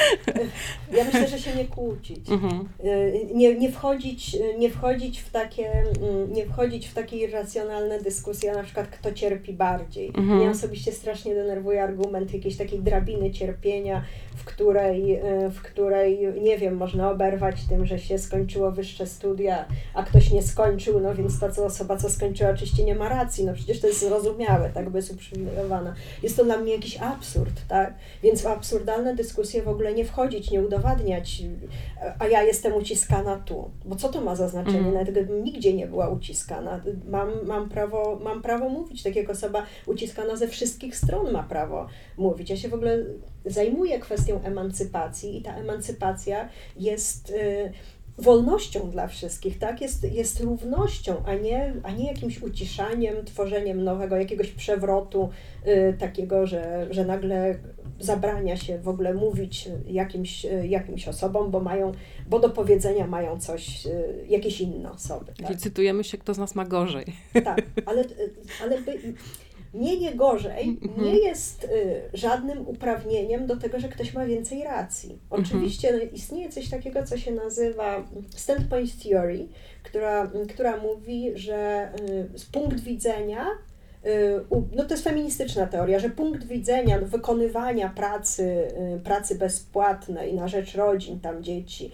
Ja 0.93 1.05
myślę, 1.05 1.29
że 1.29 1.39
się 1.39 1.55
nie 1.55 1.65
kłócić. 1.65 2.31
Mhm. 2.31 2.69
Nie, 3.35 3.55
nie, 3.55 3.73
wchodzić, 3.73 4.37
nie 4.59 4.71
wchodzić 4.71 5.21
w 5.21 5.31
takie, 5.31 5.73
mm, 5.73 6.33
nie 6.33 6.47
wchodzić 6.47 6.87
w 6.87 6.95
takie 6.95 7.17
irracjonalne 7.17 8.01
dyskusje, 8.01 8.53
na 8.53 8.63
przykład 8.63 8.89
kto 8.89 9.13
cierpi 9.13 9.53
bardziej. 9.53 10.09
Mhm. 10.09 10.39
Mnie 10.39 10.51
osobiście 10.51 10.93
strasznie 10.93 11.35
denerwuje 11.35 11.83
argument 11.83 12.35
jakiejś 12.35 12.57
takiej 12.57 12.81
drabiny 12.81 13.31
cierpienia, 13.31 14.05
w 14.37 14.45
której, 14.45 15.15
e, 15.15 15.51
w 15.51 15.63
której, 15.63 16.19
nie 16.43 16.59
wiem, 16.59 16.77
można 16.77 17.11
oberwać 17.11 17.65
tym, 17.69 17.87
że 17.87 17.99
się 17.99 18.19
skończyło 18.19 18.73
wyższe 18.73 19.07
studia, 19.07 19.65
a 19.95 20.03
ktoś 20.03 20.31
nie 20.31 20.43
skończył, 20.43 21.01
no 21.01 21.15
więc 21.15 21.41
ta 21.41 21.51
co 21.51 21.65
osoba, 21.65 21.97
co 21.97 22.11
skończyła, 22.11 22.51
oczywiście 22.51 22.85
nie 22.85 22.95
ma 22.95 23.09
racji. 23.09 23.45
No 23.45 23.55
przecież 23.55 23.81
to 23.81 23.87
jest 23.87 24.01
zrozumiałe, 24.01 24.71
tak, 24.75 24.91
bo 24.91 24.99
jest 24.99 25.13
uprzywilejowana. 25.13 25.95
Jest 26.23 26.37
to 26.37 26.45
dla 26.45 26.59
mnie 26.59 26.73
jakiś 26.73 26.98
absurd, 27.01 27.67
tak? 27.69 27.95
Więc 28.23 28.43
w 28.43 28.47
absurdalne 28.47 29.17
dyskusje 29.17 29.63
w 29.63 29.69
ogóle 29.69 29.95
nie 29.95 30.05
wchodzić, 30.05 30.51
nie 30.51 30.63
udowadniać, 30.63 31.43
a 32.19 32.27
ja 32.27 32.43
jestem 32.43 32.75
uciskana 32.75 33.37
tu. 33.37 33.71
Bo 33.85 33.97
co 33.97 34.09
to 34.09 34.21
ma 34.21 34.37
za 34.37 34.49
znaczenie? 34.49 34.79
Mm. 34.79 34.95
Nawet 34.95 35.11
gdybym 35.11 35.45
nigdzie 35.45 35.75
nie 35.75 35.87
była 35.87 36.09
uciskana. 36.09 36.81
Mam, 37.09 37.47
mam, 37.47 37.69
prawo, 37.69 38.19
mam 38.25 38.43
prawo 38.43 38.69
mówić, 38.69 39.03
tak 39.03 39.17
jak 39.17 39.31
osoba 39.31 39.67
uciskana 39.87 40.37
ze 40.37 40.49
wszystkich 40.49 40.97
stron 40.97 41.33
ma 41.33 41.43
prawo 41.43 41.87
mówić. 42.17 42.51
Ja 42.51 42.57
się 42.57 42.69
w 42.69 42.75
ogóle 42.75 43.05
zajmuję 43.45 43.99
kwestią 43.99 44.43
emancypacji 44.43 45.39
i 45.39 45.43
ta 45.43 45.55
emancypacja 45.55 46.49
jest... 46.77 47.31
Yy, 47.31 47.73
wolnością 48.19 48.91
dla 48.91 49.07
wszystkich, 49.07 49.59
tak? 49.59 49.81
Jest, 49.81 50.13
jest 50.13 50.41
równością, 50.41 51.15
a 51.27 51.35
nie, 51.35 51.75
a 51.83 51.91
nie 51.91 52.07
jakimś 52.07 52.43
uciszaniem, 52.43 53.25
tworzeniem 53.25 53.85
nowego, 53.85 54.17
jakiegoś 54.17 54.51
przewrotu, 54.51 55.31
y, 55.67 55.97
takiego, 55.99 56.47
że, 56.47 56.87
że 56.91 57.05
nagle 57.05 57.59
zabrania 58.01 58.57
się 58.57 58.79
w 58.79 58.89
ogóle 58.89 59.15
mówić 59.15 59.69
jakimś, 59.87 60.45
y, 60.45 60.67
jakimś 60.67 61.09
osobom, 61.09 61.51
bo 61.51 61.61
mają, 61.61 61.93
bo 62.29 62.39
do 62.39 62.51
powiedzenia 62.51 63.07
mają 63.07 63.41
coś, 63.41 63.87
y, 63.87 64.25
jakieś 64.29 64.61
inne 64.61 64.91
osoby. 64.91 65.33
Tak? 65.39 65.51
Licytujemy 65.51 66.05
się, 66.05 66.19
kto 66.19 66.35
z 66.35 66.39
nas 66.39 66.55
ma 66.55 66.65
gorzej. 66.65 67.05
Tak, 67.45 67.63
ale, 67.87 68.03
y, 68.03 68.35
ale 68.63 68.81
by, 68.83 68.99
nie 69.79 70.01
nie 70.01 70.15
gorzej 70.15 70.79
mhm. 70.83 71.05
nie 71.05 71.19
jest 71.19 71.65
y, 71.65 72.01
żadnym 72.15 72.69
uprawnieniem 72.69 73.47
do 73.47 73.57
tego, 73.57 73.81
że 73.81 73.89
ktoś 73.89 74.15
ma 74.15 74.27
więcej 74.27 74.65
racji. 74.65 75.13
Mhm. 75.13 75.43
Oczywiście 75.43 75.93
no, 75.93 75.99
istnieje 76.13 76.49
coś 76.49 76.71
takiego, 76.71 77.03
co 77.03 77.19
się 77.19 77.33
nazywa 77.33 78.05
standpoint 78.37 79.03
theory, 79.03 79.49
która, 79.83 80.31
która 80.49 80.77
mówi, 80.77 81.33
że 81.35 81.89
y, 82.35 82.39
z 82.39 82.45
punkt 82.45 82.81
widzenia 82.81 83.47
y, 84.07 84.41
no 84.77 84.85
to 84.85 84.95
jest 84.95 85.05
feministyczna 85.05 85.67
teoria, 85.67 85.99
że 85.99 86.11
punkt 86.11 86.45
widzenia 86.45 86.99
wykonywania 86.99 87.89
pracy, 87.89 88.69
pracy 89.05 89.35
bezpłatnej 89.35 90.35
na 90.35 90.49
rzecz 90.49 90.75
rodzin, 90.75 91.21
tam 91.21 91.43
dzieci 91.43 91.91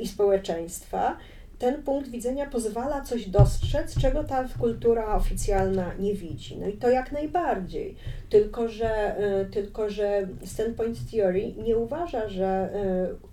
i 0.00 0.08
społeczeństwa 0.08 1.16
ten 1.58 1.82
punkt 1.82 2.10
widzenia 2.10 2.46
pozwala 2.46 3.00
coś 3.00 3.28
dostrzec, 3.28 4.00
czego 4.00 4.24
ta 4.24 4.48
kultura 4.60 5.16
oficjalna 5.16 5.94
nie 5.98 6.14
widzi. 6.14 6.56
No 6.56 6.66
i 6.66 6.72
to 6.72 6.90
jak 6.90 7.12
najbardziej. 7.12 7.96
Tylko, 8.30 8.68
że, 8.68 9.16
y, 9.42 9.50
tylko, 9.50 9.90
że 9.90 10.28
standpoint 10.44 11.10
theory 11.10 11.52
nie 11.52 11.76
uważa, 11.76 12.28
że 12.28 12.70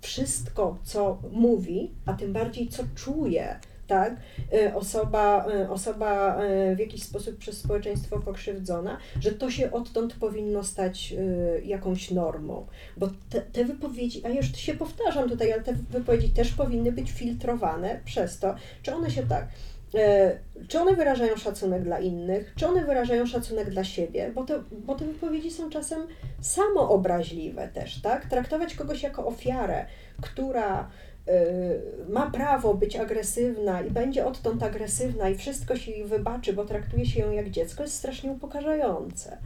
wszystko, 0.00 0.78
co 0.84 1.18
mówi, 1.32 1.90
a 2.06 2.12
tym 2.12 2.32
bardziej 2.32 2.68
co 2.68 2.82
czuje, 2.94 3.56
tak, 3.86 4.16
y, 4.54 4.74
osoba, 4.74 5.46
y, 5.54 5.70
osoba 5.70 6.42
y, 6.44 6.76
w 6.76 6.78
jakiś 6.78 7.02
sposób 7.02 7.38
przez 7.38 7.58
społeczeństwo 7.58 8.18
pokrzywdzona, 8.18 8.98
że 9.20 9.32
to 9.32 9.50
się 9.50 9.72
odtąd 9.72 10.14
powinno 10.14 10.64
stać 10.64 11.14
jakąś 11.64 12.10
normą. 12.10 12.66
Bo 12.96 13.08
te, 13.30 13.40
te 13.40 13.64
wypowiedzi, 13.64 14.26
a 14.26 14.28
już 14.28 14.56
się 14.56 14.74
powtarzam 14.74 15.28
tutaj, 15.28 15.52
ale 15.52 15.62
te 15.62 15.74
wypowiedzi 15.90 16.30
też 16.30 16.52
powinny 16.52 16.92
być 16.92 17.10
filtrowane 17.10 18.00
przez 18.04 18.38
to, 18.38 18.54
czy 18.82 18.94
one 18.94 19.10
się 19.10 19.22
tak 19.22 19.46
czy 20.68 20.80
one 20.80 20.94
wyrażają 20.94 21.36
szacunek 21.36 21.82
dla 21.82 21.98
innych, 21.98 22.52
czy 22.56 22.66
one 22.66 22.84
wyrażają 22.84 23.26
szacunek 23.26 23.70
dla 23.70 23.84
siebie, 23.84 24.30
bo 24.34 24.44
te, 24.44 24.62
bo 24.72 24.94
te 24.94 25.04
wypowiedzi 25.04 25.50
są 25.50 25.70
czasem 25.70 26.06
samoobraźliwe 26.40 27.68
też, 27.68 28.00
tak? 28.00 28.26
Traktować 28.26 28.74
kogoś 28.74 29.02
jako 29.02 29.26
ofiarę, 29.26 29.86
która 30.22 30.90
ma 32.08 32.30
prawo 32.30 32.74
być 32.74 32.96
agresywna 32.96 33.82
i 33.82 33.90
będzie 33.90 34.26
odtąd 34.26 34.62
agresywna 34.62 35.28
i 35.28 35.34
wszystko 35.34 35.76
się 35.76 35.90
jej 35.90 36.04
wybaczy, 36.04 36.52
bo 36.52 36.64
traktuje 36.64 37.06
się 37.06 37.20
ją 37.20 37.32
jak 37.32 37.50
dziecko, 37.50 37.82
jest 37.82 37.94
strasznie 37.94 38.30
upokarzające. 38.30 39.38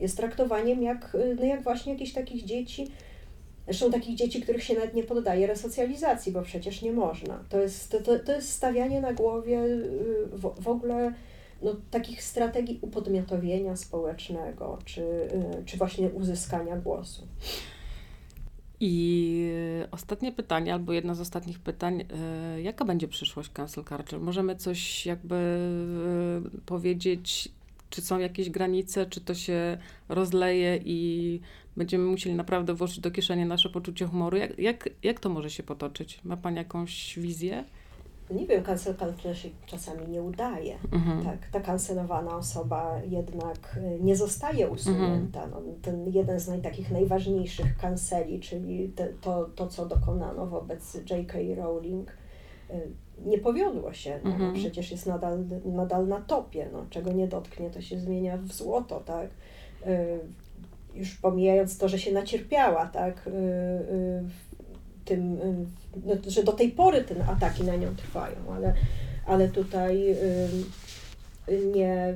Jest 0.00 0.16
traktowaniem 0.16 0.82
jak, 0.82 1.14
y, 1.14 1.36
no 1.40 1.46
jak 1.46 1.62
właśnie 1.62 1.92
jakichś 1.92 2.12
takich 2.12 2.44
dzieci, 2.44 2.90
zresztą 3.66 3.90
takich 3.90 4.16
dzieci, 4.16 4.40
których 4.40 4.64
się 4.64 4.74
nawet 4.74 4.94
nie 4.94 5.02
poddaje 5.02 5.46
resocjalizacji, 5.46 6.32
bo 6.32 6.42
przecież 6.42 6.82
nie 6.82 6.92
można. 6.92 7.44
To 7.48 7.60
jest, 7.60 7.90
to, 8.04 8.18
to 8.18 8.32
jest 8.32 8.52
stawianie 8.52 9.00
na 9.00 9.12
głowie 9.12 9.64
y, 9.64 10.26
w, 10.32 10.62
w 10.62 10.68
ogóle 10.68 11.12
no, 11.62 11.76
takich 11.90 12.22
strategii 12.22 12.78
upodmiotowienia 12.82 13.76
społecznego, 13.76 14.78
czy, 14.84 15.28
czy 15.66 15.76
właśnie 15.76 16.08
uzyskania 16.08 16.76
głosu. 16.76 17.26
I 18.80 19.50
ostatnie 19.90 20.32
pytanie, 20.32 20.74
albo 20.74 20.92
jedno 20.92 21.14
z 21.14 21.20
ostatnich 21.20 21.58
pytań, 21.58 22.04
e, 22.10 22.62
jaka 22.62 22.84
będzie 22.84 23.08
przyszłość 23.08 23.50
cancel 23.50 23.84
culture? 23.84 24.20
Możemy 24.20 24.56
coś 24.56 25.06
jakby 25.06 25.34
e, 25.34 26.60
powiedzieć, 26.66 27.48
czy 27.90 28.02
są 28.02 28.18
jakieś 28.18 28.50
granice, 28.50 29.06
czy 29.06 29.20
to 29.20 29.34
się 29.34 29.78
rozleje 30.08 30.80
i 30.84 31.40
będziemy 31.76 32.04
musieli 32.04 32.34
naprawdę 32.34 32.74
włożyć 32.74 33.00
do 33.00 33.10
kieszeni 33.10 33.44
nasze 33.44 33.70
poczucie 33.70 34.06
humoru? 34.06 34.36
Jak, 34.36 34.58
jak, 34.58 34.88
jak 35.02 35.20
to 35.20 35.28
może 35.28 35.50
się 35.50 35.62
potoczyć? 35.62 36.20
Ma 36.24 36.36
Pani 36.36 36.56
jakąś 36.56 37.18
wizję? 37.18 37.64
Nie 38.30 38.46
wiem, 38.46 38.62
cancel 38.62 38.94
culture 38.96 39.36
się 39.36 39.48
czasami 39.66 40.08
nie 40.08 40.22
udaje. 40.22 40.78
Mhm. 40.92 41.24
Tak, 41.24 41.48
ta 41.52 41.60
kancelowana 41.60 42.36
osoba 42.36 43.00
jednak 43.08 43.76
y, 43.76 43.98
nie 44.00 44.16
zostaje 44.16 44.68
usunięta. 44.68 45.44
Mhm. 45.44 45.50
No, 45.66 45.72
ten 45.82 46.08
jeden 46.08 46.40
z 46.40 46.48
naj, 46.48 46.62
takich 46.62 46.90
najważniejszych 46.90 47.76
kanceli, 47.76 48.40
czyli 48.40 48.88
te, 48.88 49.06
to, 49.06 49.44
to, 49.44 49.66
co 49.66 49.86
dokonano 49.86 50.46
wobec 50.46 50.94
J.K. 51.10 51.38
Rowling, 51.56 52.10
y, 52.70 52.74
nie 53.24 53.38
powiodło 53.38 53.92
się. 53.92 54.20
No, 54.24 54.30
mhm. 54.30 54.54
Przecież 54.54 54.90
jest 54.90 55.06
nadal, 55.06 55.44
nadal 55.64 56.08
na 56.08 56.20
topie. 56.20 56.68
No, 56.72 56.86
czego 56.90 57.12
nie 57.12 57.28
dotknie, 57.28 57.70
to 57.70 57.80
się 57.80 57.98
zmienia 57.98 58.36
w 58.36 58.52
złoto, 58.52 59.00
tak? 59.00 59.30
Y, 59.86 60.18
już 60.94 61.14
pomijając 61.14 61.78
to, 61.78 61.88
że 61.88 61.98
się 61.98 62.12
nacierpiała, 62.12 62.86
tak? 62.86 63.28
tym, 65.08 65.38
że 66.26 66.42
do 66.42 66.52
tej 66.52 66.70
pory 66.70 67.04
te 67.04 67.24
ataki 67.24 67.64
na 67.64 67.76
nią 67.76 67.96
trwają, 67.96 68.36
ale, 68.56 68.74
ale 69.26 69.48
tutaj 69.48 70.16
nie. 71.74 72.14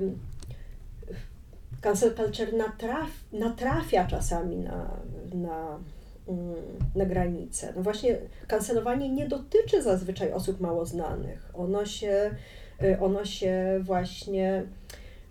Cancel 1.80 2.14
culture 2.14 2.52
natraf, 2.52 3.10
natrafia 3.32 4.06
czasami 4.06 4.56
na, 4.56 4.90
na, 5.34 5.78
na 6.94 7.06
granice. 7.06 7.72
No 7.76 7.82
właśnie, 7.82 8.18
kancelowanie 8.46 9.08
nie 9.08 9.28
dotyczy 9.28 9.82
zazwyczaj 9.82 10.32
osób 10.32 10.60
mało 10.60 10.86
znanych. 10.86 11.50
Ono 11.54 11.84
się, 11.84 12.30
y, 12.82 13.00
ono 13.00 13.24
się 13.24 13.80
właśnie 13.80 14.62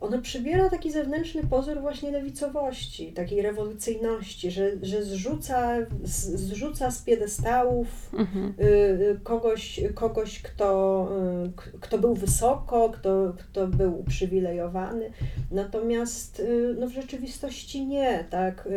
ono 0.01 0.21
przybiera 0.21 0.69
taki 0.69 0.91
zewnętrzny 0.91 1.41
pozór 1.49 1.81
właśnie 1.81 2.11
lewicowości, 2.11 3.13
takiej 3.13 3.41
rewolucyjności, 3.41 4.51
że, 4.51 4.71
że 4.81 5.03
zrzuca, 5.03 5.77
z, 6.03 6.25
zrzuca 6.25 6.91
z 6.91 7.01
piedestałów 7.01 7.87
mhm. 8.13 8.53
y, 8.59 8.65
y 8.65 9.19
kogoś, 9.23 9.79
kogoś 9.95 10.41
kto, 10.41 11.09
y, 11.45 11.79
kto 11.79 11.97
był 11.97 12.15
wysoko, 12.15 12.89
kto, 12.89 13.33
kto 13.39 13.67
był 13.67 13.99
uprzywilejowany. 13.99 15.11
Natomiast 15.51 16.41
no, 16.79 16.87
w 16.87 16.91
rzeczywistości 16.91 17.85
nie, 17.85 18.25
tak? 18.29 18.69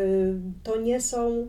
To 0.63 0.81
nie 0.81 1.01
są 1.01 1.49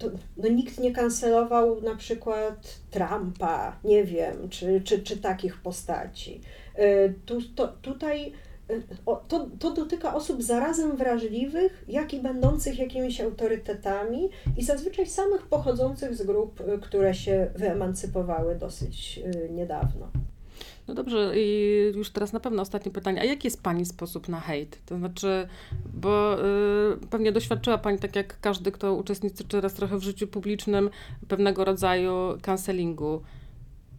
to, 0.00 0.10
no, 0.36 0.48
nikt 0.48 0.80
nie 0.80 0.92
kancelował 0.92 1.80
na 1.80 1.96
przykład 1.96 2.78
Trumpa, 2.90 3.76
nie 3.84 4.04
wiem, 4.04 4.48
czy, 4.48 4.80
czy, 4.84 5.02
czy 5.02 5.16
takich 5.16 5.60
postaci. 5.62 6.40
E, 6.74 7.08
tu, 7.08 7.38
to, 7.54 7.68
tutaj 7.68 8.32
e, 8.68 8.80
to, 9.28 9.48
to 9.58 9.70
dotyka 9.70 10.14
osób 10.14 10.42
zarazem 10.42 10.96
wrażliwych, 10.96 11.84
jak 11.88 12.14
i 12.14 12.20
będących 12.20 12.78
jakimiś 12.78 13.20
autorytetami 13.20 14.30
i 14.56 14.64
zazwyczaj 14.64 15.06
samych 15.06 15.46
pochodzących 15.46 16.14
z 16.14 16.22
grup, 16.22 16.60
e, 16.60 16.78
które 16.78 17.14
się 17.14 17.50
wyemancypowały 17.54 18.54
dosyć 18.54 19.20
niedawno. 19.50 20.10
No 20.90 20.94
dobrze, 20.94 21.32
i 21.36 21.92
już 21.94 22.10
teraz 22.10 22.32
na 22.32 22.40
pewno 22.40 22.62
ostatnie 22.62 22.92
pytanie. 22.92 23.20
A 23.20 23.24
jaki 23.24 23.46
jest 23.46 23.62
Pani 23.62 23.86
sposób 23.86 24.28
na 24.28 24.40
hejt? 24.40 24.78
To 24.86 24.96
znaczy, 24.98 25.48
bo 25.94 26.36
y, 26.38 27.06
pewnie 27.10 27.32
doświadczyła 27.32 27.78
Pani, 27.78 27.98
tak 27.98 28.16
jak 28.16 28.40
każdy, 28.40 28.72
kto 28.72 28.94
uczestniczy 28.94 29.44
teraz 29.44 29.74
trochę 29.74 29.98
w 29.98 30.02
życiu 30.02 30.26
publicznym, 30.26 30.90
pewnego 31.28 31.64
rodzaju 31.64 32.12
cancelingu 32.42 33.22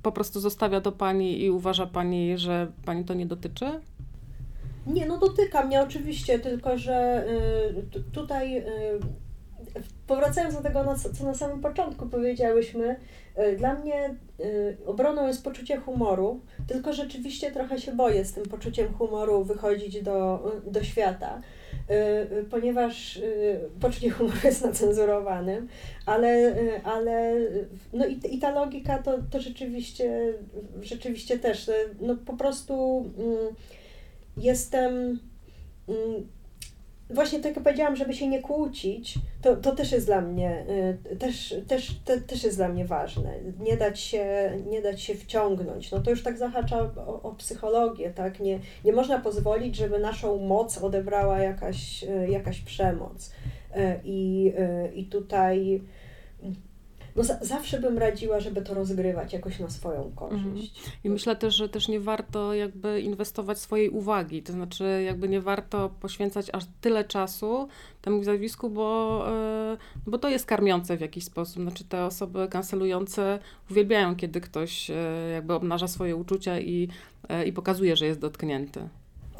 po 0.04 0.12
prostu 0.12 0.39
zostawia 0.39 0.82
do 0.82 0.91
pani 0.91 1.43
i 1.43 1.51
uważa 1.51 1.86
pani, 1.86 2.38
że 2.38 2.71
pani 2.86 3.06
to 3.06 3.13
nie 3.13 3.25
dotyczy? 3.25 3.65
Nie, 4.88 5.06
no 5.06 5.17
dotyka 5.17 5.65
mnie 5.65 5.82
oczywiście, 5.82 6.39
tylko 6.39 6.77
że 6.77 7.25
y, 7.95 8.04
tutaj 8.12 8.58
y, 8.58 8.63
powracając 10.07 10.55
do 10.55 10.62
tego, 10.62 10.95
co 11.13 11.25
na 11.25 11.34
samym 11.34 11.62
początku 11.62 12.10
powiedziałyśmy, 12.10 12.95
y, 13.39 13.57
dla 13.57 13.73
mnie 13.75 14.15
y, 14.39 14.77
obroną 14.86 15.27
jest 15.27 15.43
poczucie 15.43 15.77
humoru, 15.77 16.41
tylko 16.67 16.93
rzeczywiście 16.93 17.51
trochę 17.51 17.79
się 17.79 17.91
boję 17.91 18.25
z 18.25 18.34
tym 18.34 18.43
poczuciem 18.43 18.93
humoru 18.93 19.43
wychodzić 19.43 20.01
do, 20.01 20.51
do 20.67 20.84
świata. 20.84 21.41
Y, 22.39 22.43
ponieważ 22.43 23.21
poczucie 23.79 24.10
humoru 24.10 24.38
jest 24.43 24.65
nacenzurowanym, 24.65 25.67
ale, 26.05 26.55
ale 26.84 27.36
no 27.93 28.05
i, 28.05 28.36
i 28.36 28.39
ta 28.39 28.51
logika 28.51 28.97
to, 28.97 29.17
to 29.31 29.39
rzeczywiście, 29.39 30.34
rzeczywiście 30.81 31.39
też, 31.39 31.71
no 32.01 32.15
po 32.15 32.34
prostu 32.34 33.05
mm, 33.17 33.55
jestem 34.38 35.19
mm, 35.88 36.27
właśnie 37.13 37.39
tak 37.39 37.56
jak 37.56 37.63
powiedziałam, 37.63 37.95
żeby 37.95 38.13
się 38.13 38.28
nie 38.28 38.41
kłócić, 38.41 39.15
to, 39.41 39.56
to 39.56 39.76
też 39.76 39.91
jest 39.91 40.06
dla 40.06 40.21
mnie, 40.21 40.65
y, 41.12 41.15
też, 41.15 41.56
też, 41.67 42.00
te, 42.06 42.21
też 42.21 42.43
jest 42.43 42.58
dla 42.58 42.67
mnie 42.67 42.86
ważne. 42.86 43.34
Nie 43.60 43.78
dać 43.78 44.00
się, 44.00 44.52
nie 44.69 44.82
dać 44.82 45.02
się 45.02 45.15
wciągnąć. 45.15 45.91
No 45.91 46.00
to 46.00 46.10
już 46.10 46.24
tak 46.24 46.38
zahacza 46.38 46.91
o, 47.08 47.21
o 47.21 47.36
psychologię, 47.36 48.10
tak? 48.10 48.39
Nie, 48.39 48.60
nie 48.86 48.93
można 48.93 49.19
pozwolić, 49.19 49.76
żeby 49.76 50.00
naszą 50.00 50.38
moc 50.38 50.78
odebrała 50.78 51.39
jakaś, 51.39 52.04
y, 52.04 52.28
jakaś 52.30 52.62
przemoc. 52.62 53.32
Y, 53.76 54.00
I, 54.04 54.54
i 54.93 55.06
tutaj 55.06 55.82
no 57.15 57.24
zawsze 57.41 57.80
bym 57.80 57.97
radziła, 57.97 58.39
żeby 58.39 58.62
to 58.62 58.74
rozgrywać 58.74 59.34
jakoś 59.34 59.60
na 59.60 59.69
swoją 59.69 60.12
korzyść. 60.15 60.78
Mhm. 60.78 60.95
I 61.04 61.10
myślę 61.10 61.36
też, 61.36 61.56
że 61.56 61.69
też 61.69 61.88
nie 61.88 62.00
warto 62.00 62.54
jakby 62.54 63.02
inwestować 63.02 63.60
swojej 63.60 63.89
uwagi, 63.89 64.43
to 64.43 64.54
znaczy 64.54 65.04
jakby 65.06 65.30
nie 65.30 65.41
warto 65.41 65.89
poświęcać 65.89 66.50
aż 66.54 66.63
tyle 66.82 67.04
czasu 67.04 67.67
temu 68.02 68.24
zjawisku, 68.24 68.69
bo, 68.69 69.24
e, 69.28 69.78
bo 70.08 70.17
to 70.17 70.30
jest 70.30 70.45
karmiące 70.45 70.97
w 70.97 71.02
jakiś 71.02 71.24
sposób. 71.24 71.63
Znaczy 71.63 71.84
te 71.84 72.06
osoby 72.06 72.47
kancelujące 72.47 73.39
uwielbiają, 73.71 74.15
kiedy 74.15 74.41
ktoś 74.41 74.89
e, 74.89 74.93
jakby 75.34 75.54
obnaża 75.54 75.88
swoje 75.88 76.15
uczucia 76.15 76.60
i, 76.60 76.88
e, 77.30 77.45
i 77.45 77.54
pokazuje, 77.54 77.95
że 77.95 78.06
jest 78.06 78.19
dotknięty. 78.19 78.89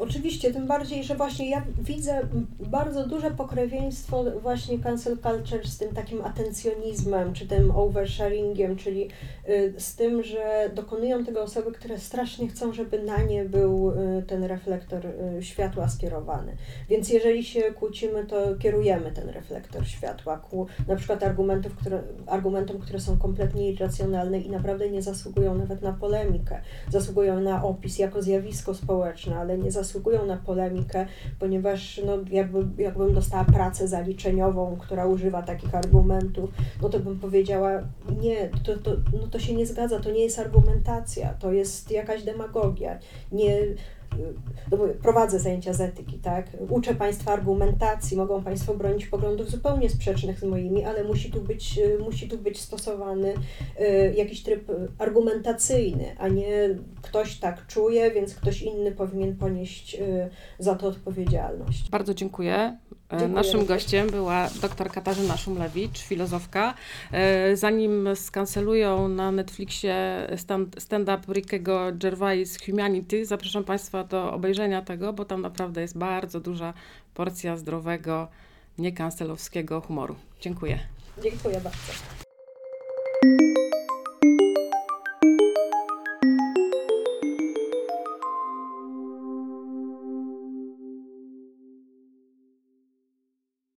Oczywiście, 0.02 0.52
tym 0.52 0.66
bardziej, 0.66 1.04
że 1.04 1.14
właśnie 1.14 1.50
ja 1.50 1.62
widzę 1.78 2.20
bardzo 2.60 3.06
duże 3.06 3.30
pokrewieństwo 3.30 4.24
właśnie 4.40 4.78
cancel 4.78 5.18
culture 5.18 5.66
z 5.66 5.78
tym 5.78 5.94
takim 5.94 6.24
atencjonizmem, 6.24 7.32
czy 7.32 7.46
tym 7.46 7.70
oversharingiem, 7.70 8.76
czyli 8.76 9.08
y, 9.48 9.74
z 9.78 9.96
tym, 9.96 10.22
że 10.22 10.70
dokonują 10.74 11.24
tego 11.24 11.42
osoby, 11.42 11.72
które 11.72 11.98
strasznie 11.98 12.48
chcą, 12.48 12.72
żeby 12.72 13.02
na 13.02 13.22
nie 13.22 13.44
był 13.44 13.90
y, 13.90 14.22
ten 14.22 14.44
reflektor 14.44 15.06
y, 15.06 15.42
światła 15.42 15.88
skierowany. 15.88 16.56
Więc 16.88 17.08
jeżeli 17.08 17.44
się 17.44 17.62
kłócimy, 17.62 18.24
to 18.24 18.56
kierujemy 18.58 19.12
ten 19.12 19.28
reflektor 19.28 19.86
światła 19.86 20.36
ku 20.38 20.66
na 20.88 20.96
przykład 20.96 21.22
argumentów, 21.22 21.76
które, 21.76 22.02
argumentom, 22.26 22.78
które 22.78 23.00
są 23.00 23.18
kompletnie 23.18 23.70
irracjonalne 23.70 24.38
i 24.38 24.50
naprawdę 24.50 24.90
nie 24.90 25.02
zasługują 25.02 25.54
nawet 25.54 25.82
na 25.82 25.92
polemikę. 25.92 26.60
Zasługują 26.90 27.40
na 27.40 27.64
opis 27.64 27.98
jako 27.98 28.22
zjawisko 28.22 28.74
społeczne, 28.74 29.36
ale 29.36 29.58
nie 29.58 29.70
zasługują 29.70 29.91
na 30.26 30.36
polemikę, 30.36 31.06
ponieważ 31.38 32.00
no, 32.06 32.18
jakby, 32.30 32.82
jakbym 32.82 33.14
dostała 33.14 33.44
pracę 33.44 33.88
zaliczeniową, 33.88 34.76
która 34.80 35.06
używa 35.06 35.42
takich 35.42 35.74
argumentów, 35.74 36.50
no 36.82 36.88
to 36.88 37.00
bym 37.00 37.18
powiedziała, 37.18 37.70
nie, 38.20 38.48
to, 38.64 38.76
to, 38.76 38.90
no 39.20 39.28
to 39.28 39.38
się 39.38 39.54
nie 39.54 39.66
zgadza, 39.66 40.00
to 40.00 40.10
nie 40.10 40.24
jest 40.24 40.38
argumentacja, 40.38 41.34
to 41.34 41.52
jest 41.52 41.90
jakaś 41.90 42.22
demagogia. 42.22 42.98
Nie, 43.32 43.58
no 44.70 44.78
prowadzę 45.02 45.38
zajęcia 45.38 45.72
z 45.72 45.80
etyki, 45.80 46.18
tak? 46.18 46.46
Uczę 46.68 46.94
Państwa 46.94 47.32
argumentacji, 47.32 48.16
mogą 48.16 48.42
Państwo 48.42 48.74
bronić 48.74 49.06
poglądów 49.06 49.50
zupełnie 49.50 49.90
sprzecznych 49.90 50.40
z 50.40 50.44
moimi, 50.44 50.84
ale 50.84 51.04
musi 51.04 51.30
tu 51.30 51.40
być, 51.40 51.78
y, 51.78 51.98
musi 51.98 52.28
tu 52.28 52.38
być 52.38 52.60
stosowany 52.60 53.34
y, 53.80 54.14
jakiś 54.16 54.42
tryb 54.42 54.72
argumentacyjny, 54.98 56.16
a 56.18 56.28
nie 56.28 56.68
ktoś 57.02 57.38
tak 57.38 57.66
czuje, 57.66 58.10
więc 58.10 58.34
ktoś 58.34 58.62
inny 58.62 58.92
powinien 58.92 59.36
ponieść 59.36 59.94
y, 59.94 60.30
za 60.58 60.74
to 60.74 60.86
odpowiedzialność. 60.86 61.90
Bardzo 61.90 62.14
dziękuję. 62.14 62.78
E, 63.12 63.18
Dziękuję 63.18 63.34
Naszym 63.34 63.66
gościem 63.66 64.10
była 64.10 64.48
dr 64.62 64.90
Katarzyna 64.90 65.36
Szumlewicz, 65.36 65.98
filozofka. 65.98 66.74
E, 67.12 67.56
Zanim 67.56 68.08
skancelują 68.14 69.08
na 69.08 69.32
Netflixie 69.32 70.26
stand- 70.36 70.80
stand-up 70.80 71.32
Rickiego 71.32 71.80
Gervais 71.94 72.58
Humanity, 72.66 73.26
zapraszam 73.26 73.64
Państwa 73.64 74.04
do 74.04 74.32
obejrzenia 74.32 74.82
tego, 74.82 75.12
bo 75.12 75.24
tam 75.24 75.42
naprawdę 75.42 75.80
jest 75.80 75.98
bardzo 75.98 76.40
duża 76.40 76.74
porcja 77.14 77.56
zdrowego, 77.56 78.28
niekancelowskiego 78.78 79.80
humoru. 79.80 80.16
Dziękuję. 80.40 80.78
Dziękuję 81.22 81.60
bardzo. 81.60 82.31